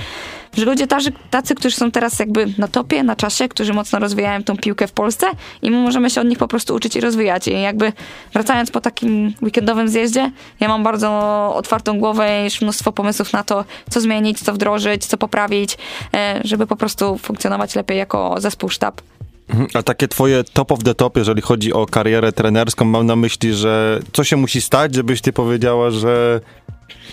[0.57, 4.12] że ludzie tacy, tacy, którzy są teraz jakby na topie, na czasie, którzy mocno rozwijają
[4.45, 5.27] tą piłkę w Polsce
[5.63, 7.49] i my możemy się od nich po prostu uczyć i rozwijać.
[7.49, 7.93] I jakby
[8.33, 11.11] wracając po takim weekendowym zjeździe, ja mam bardzo
[11.55, 15.79] otwartą głowę i już mnóstwo pomysłów na to, co zmienić, co wdrożyć, co poprawić,
[16.15, 19.01] e, żeby po prostu funkcjonować lepiej jako zespół, sztab.
[19.49, 19.69] Mhm.
[19.75, 23.55] A takie twoje top of the top, jeżeli chodzi o karierę trenerską, mam na myśli,
[23.55, 26.41] że co się musi stać, żebyś ty powiedziała, że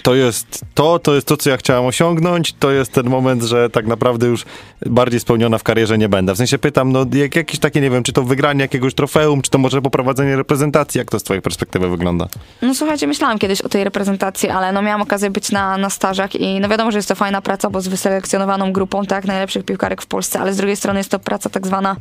[0.01, 3.69] to jest to, to jest to, co ja chciałam osiągnąć, to jest ten moment, że
[3.69, 4.45] tak naprawdę już
[4.85, 6.33] bardziej spełniona w karierze nie będę.
[6.33, 9.51] W sensie pytam, no jak, jakieś takie, nie wiem, czy to wygranie jakiegoś trofeum, czy
[9.51, 12.27] to może poprowadzenie reprezentacji, jak to z twojej perspektywy wygląda?
[12.61, 16.35] No słuchajcie, myślałam kiedyś o tej reprezentacji, ale no miałam okazję być na, na stażach
[16.35, 20.01] i no wiadomo, że jest to fajna praca, bo z wyselekcjonowaną grupą, tak, najlepszych piłkarek
[20.01, 21.95] w Polsce, ale z drugiej strony jest to praca tak zwana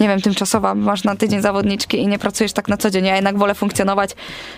[0.00, 3.06] nie wiem, tymczasowa, masz na tydzień zawodniczki i nie pracujesz tak na co dzień.
[3.06, 4.10] Ja jednak wolę funkcjonować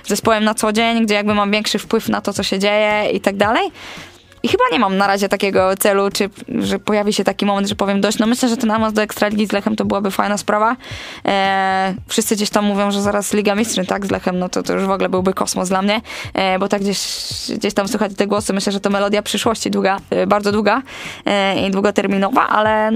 [0.05, 3.11] z zespołem na co dzień, gdzie jakby mam większy wpływ na to, co się dzieje
[3.12, 3.70] i tak dalej.
[4.43, 7.74] I chyba nie mam na razie takiego celu, czy że pojawi się taki moment, że
[7.74, 8.18] powiem dość.
[8.18, 10.76] No myślę, że ten awans do Ekstraligi z Lechem to byłaby fajna sprawa.
[11.24, 14.72] E, wszyscy gdzieś tam mówią, że zaraz Liga Mistrzyn, tak, z Lechem, no to, to
[14.72, 16.01] już w ogóle byłby kosmos dla mnie,
[16.34, 16.99] e, bo tak gdzieś,
[17.57, 18.53] gdzieś tam słychać te głosy.
[18.53, 20.82] Myślę, że to melodia przyszłości długa, e, bardzo długa
[21.26, 22.93] e, i długoterminowa, ale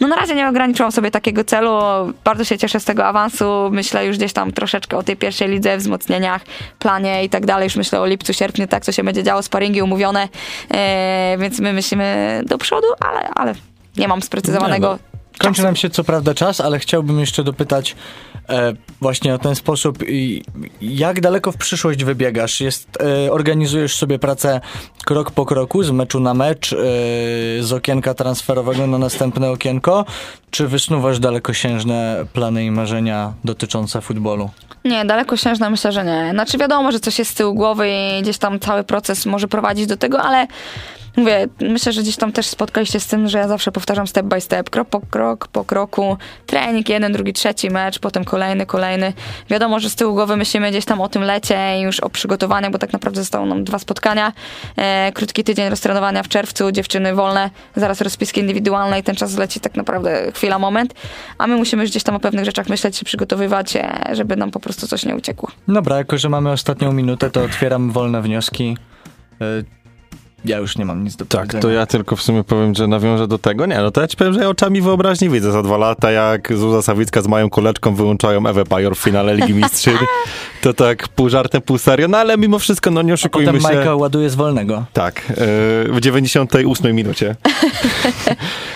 [0.00, 1.70] no na razie nie ograniczyłam sobie takiego celu.
[2.24, 3.68] Bardzo się cieszę z tego awansu.
[3.72, 6.42] Myślę już gdzieś tam troszeczkę o tej pierwszej lidze, wzmocnieniach,
[6.78, 7.64] planie i tak dalej.
[7.64, 10.28] Już myślę o lipcu, sierpniu, tak, co się będzie działo, sparingi umówione,
[10.70, 13.54] e, więc my myślimy do przodu, ale, ale
[13.96, 15.10] nie mam sprecyzowanego Nie, no.
[15.38, 17.96] Kończy nam się co prawda czas, ale chciałbym jeszcze dopytać
[18.50, 20.42] e, właśnie o ten sposób, i
[20.80, 22.60] jak daleko w przyszłość wybiegasz?
[22.60, 24.60] Jest, e, organizujesz sobie pracę
[25.04, 26.76] krok po kroku, z meczu na mecz, e,
[27.60, 30.04] z okienka transferowego na następne okienko,
[30.50, 34.50] czy wysnuwasz dalekosiężne plany i marzenia dotyczące futbolu?
[34.84, 36.30] Nie, dalekosiężne myślę, że nie.
[36.32, 39.86] Znaczy wiadomo, że coś jest z tyłu głowy i gdzieś tam cały proces może prowadzić
[39.86, 40.46] do tego, ale
[41.16, 44.40] mówię, myślę, że gdzieś tam też spotkaliście z tym, że ja zawsze powtarzam step by
[44.40, 49.12] step, krok po krok, po kroku, trening, jeden, drugi, trzeci mecz, potem kolejny, kolejny.
[49.50, 52.70] Wiadomo, że z tyłu głowy myślimy gdzieś tam o tym lecie i już o przygotowaniach,
[52.72, 54.32] bo tak naprawdę zostało nam dwa spotkania,
[54.76, 59.60] e, krótki tydzień roztrenowania w czerwcu, dziewczyny wolne, zaraz rozpiski indywidualne i ten czas leci
[59.60, 60.94] tak naprawdę chwila, moment,
[61.38, 64.50] a my musimy już gdzieś tam o pewnych rzeczach myśleć, się przygotowywać, e, żeby nam
[64.50, 65.50] po prostu coś nie uciekło.
[65.68, 68.76] Dobra, jako że mamy ostatnią minutę, to otwieram wolne wnioski.
[70.44, 71.62] Ja już nie mam nic do Tak, powiedzenia.
[71.62, 73.66] to ja tylko w sumie powiem, że nawiążę do tego.
[73.66, 76.56] Nie, no to ja ci powiem, że ja oczami wyobraźni widzę za dwa lata, jak
[76.56, 79.94] Zuza Sawicka z Mają Kuleczką wyłączają Ewę Pajor w finale Ligi Mistrzyń.
[80.60, 83.60] To tak pół żartem, pół serio, no ale mimo wszystko, no nie A oszukujmy potem
[83.70, 83.76] się.
[83.76, 84.84] Majka ładuje z wolnego.
[84.92, 85.34] Tak, e,
[85.92, 87.36] w 98 minucie.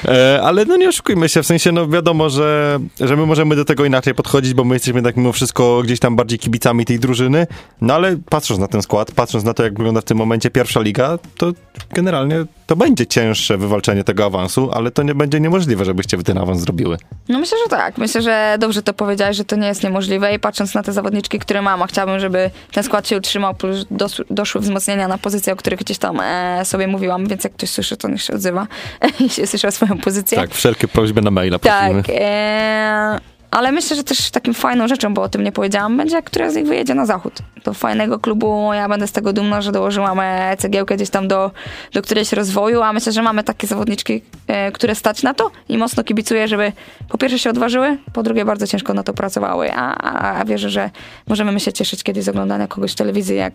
[0.08, 3.64] E, Ale no nie oszukujmy się, w sensie no wiadomo, że, że my możemy do
[3.64, 7.46] tego inaczej podchodzić, bo my jesteśmy tak mimo wszystko gdzieś tam bardziej kibicami tej drużyny,
[7.80, 10.80] no ale patrząc na ten skład, patrząc na to, jak wygląda w tym momencie pierwsza
[10.80, 11.52] liga, to
[11.90, 16.38] generalnie to będzie cięższe wywalczenie tego awansu, ale to nie będzie niemożliwe, żebyście wy ten
[16.38, 16.96] awans zrobiły.
[17.28, 17.98] No myślę, że tak.
[17.98, 21.38] Myślę, że dobrze to powiedziałeś, że to nie jest niemożliwe i patrząc na te zawodniczki,
[21.38, 25.52] które mam, a chciałabym, żeby ten skład się utrzymał, plus dos, doszły wzmocnienia na pozycje,
[25.52, 28.66] o których gdzieś tam e, sobie mówiłam, więc jak ktoś słyszy, to niech się odzywa
[29.26, 30.38] i się słyszy o swoją pozycję.
[30.38, 32.02] Tak, wszelkie prośby na maila prosimy.
[32.02, 32.16] Tak.
[32.18, 36.24] E, ale myślę, że też takim fajną rzeczą, bo o tym nie powiedziałam, będzie, jak
[36.24, 37.32] któraś z nich wyjedzie na zachód.
[37.64, 41.50] Do fajnego klubu, ja będę z tego dumna, że dołożyłam e, cegiełkę gdzieś tam do,
[41.92, 45.78] do którejś rozwoju, a myślę, że mamy takie zawodniczki, e, które stać na to i
[45.78, 46.72] mocno kibicuję, żeby
[47.08, 50.70] po pierwsze się odważyły, po drugie bardzo ciężko na to pracowały, a, a, a wierzę,
[50.70, 50.90] że
[51.28, 53.52] możemy my się cieszyć kiedyś z oglądania kogoś w telewizji, jak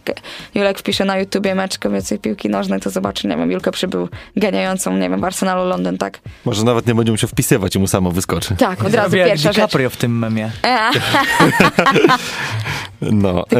[0.56, 4.97] Julek wpisze na YouTubie mecz kobiecej piłki nożnej, to zobaczy, nie wiem, Julkę przybył ganiającą,
[4.97, 6.20] nie wiem, w Arsenalu Londyn, tak?
[6.45, 8.56] Może nawet nie będzie musiał wpisywać i mu samo wyskoczy.
[8.56, 9.72] Tak, od razu pierwsza rzecz.
[9.90, 10.52] W tym memie.
[13.02, 13.56] No, e,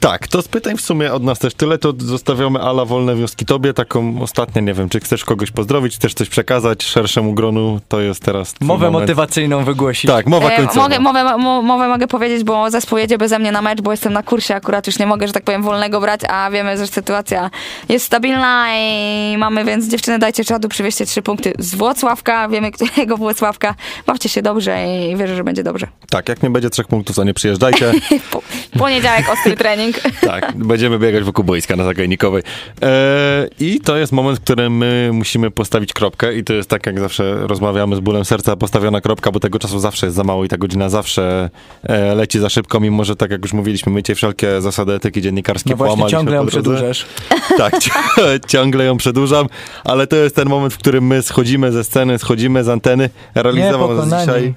[0.00, 3.44] tak, to z pytań w sumie od nas też tyle, to zostawiamy Ala wolne wnioski
[3.46, 8.00] tobie, taką ostatnią, nie wiem, czy chcesz kogoś pozdrowić, chcesz coś przekazać szerszemu gronu, to
[8.00, 9.02] jest teraz Mowę moment.
[9.02, 10.10] motywacyjną wygłosić.
[10.10, 10.80] Tak, mowa E, końcowa.
[10.82, 14.12] mogę, mowę, mo, mowę mogę powiedzieć, bo zespół jedzie beze mnie na mecz, bo jestem
[14.12, 17.50] na kursie akurat, już nie mogę, że tak powiem, wolnego brać, a wiemy, że sytuacja
[17.88, 23.16] jest stabilna i mamy, więc dziewczyny dajcie czadu, przywieźcie trzy punkty z Włocławka, wiemy którego
[23.16, 23.74] Włocławka,
[24.06, 25.86] bawcie się dobrze i wierzę, że będzie dobrze.
[26.10, 27.92] Tak, jak nie będzie trzech punktów, to nie przyjeżdżajcie.
[28.30, 28.42] Po,
[28.78, 29.96] poniedziałek ostry trening.
[30.20, 32.42] tak, będziemy biegać wokół boiska na Zagajnikowej.
[32.82, 36.86] E, I to jest moment, w którym my musimy postawić kropkę i to jest tak,
[36.86, 40.44] jak zawsze rozmawiamy z bólem serca, postawiona kropka, bo tego czasu zawsze jest za mało
[40.44, 41.50] i ta godzina zawsze
[41.82, 45.22] e, leci za szybko, mimo że tak jak już mówiliśmy, my cię wszelkie zasady etyki
[45.22, 47.06] dziennikarskie No właśnie, ciągle ją przedłużasz.
[47.58, 47.90] Tak, ci-
[48.52, 49.46] ciągle ją przedłużam,
[49.84, 53.10] ale to jest ten moment, w którym my schodzimy ze sceny, schodzimy z anteny.
[53.34, 54.54] Realizował dzisiaj,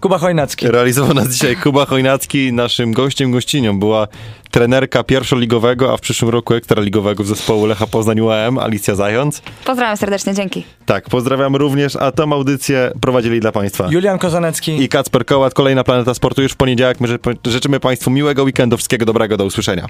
[0.00, 0.66] Kuba Chojnacki.
[0.68, 2.52] realizował nas dzisiaj Kuba Chojnacki.
[2.52, 4.08] Naszym gościem, gościnią była
[4.50, 9.42] trenerka pierwszoligowego, a w przyszłym roku ekstraligowego zespołu Lecha Poznań UAM, Alicja Zając.
[9.64, 10.64] Pozdrawiam serdecznie, dzięki.
[10.86, 13.88] Tak, pozdrawiam również, a tą audycję prowadzili dla Państwa.
[13.90, 14.82] Julian Kozanecki.
[14.82, 17.00] I Kacper Kołat, kolejna Planeta Sportu już w poniedziałek.
[17.00, 19.86] My ży- życzymy Państwu miłego weekendu, wszystkiego dobrego, do usłyszenia.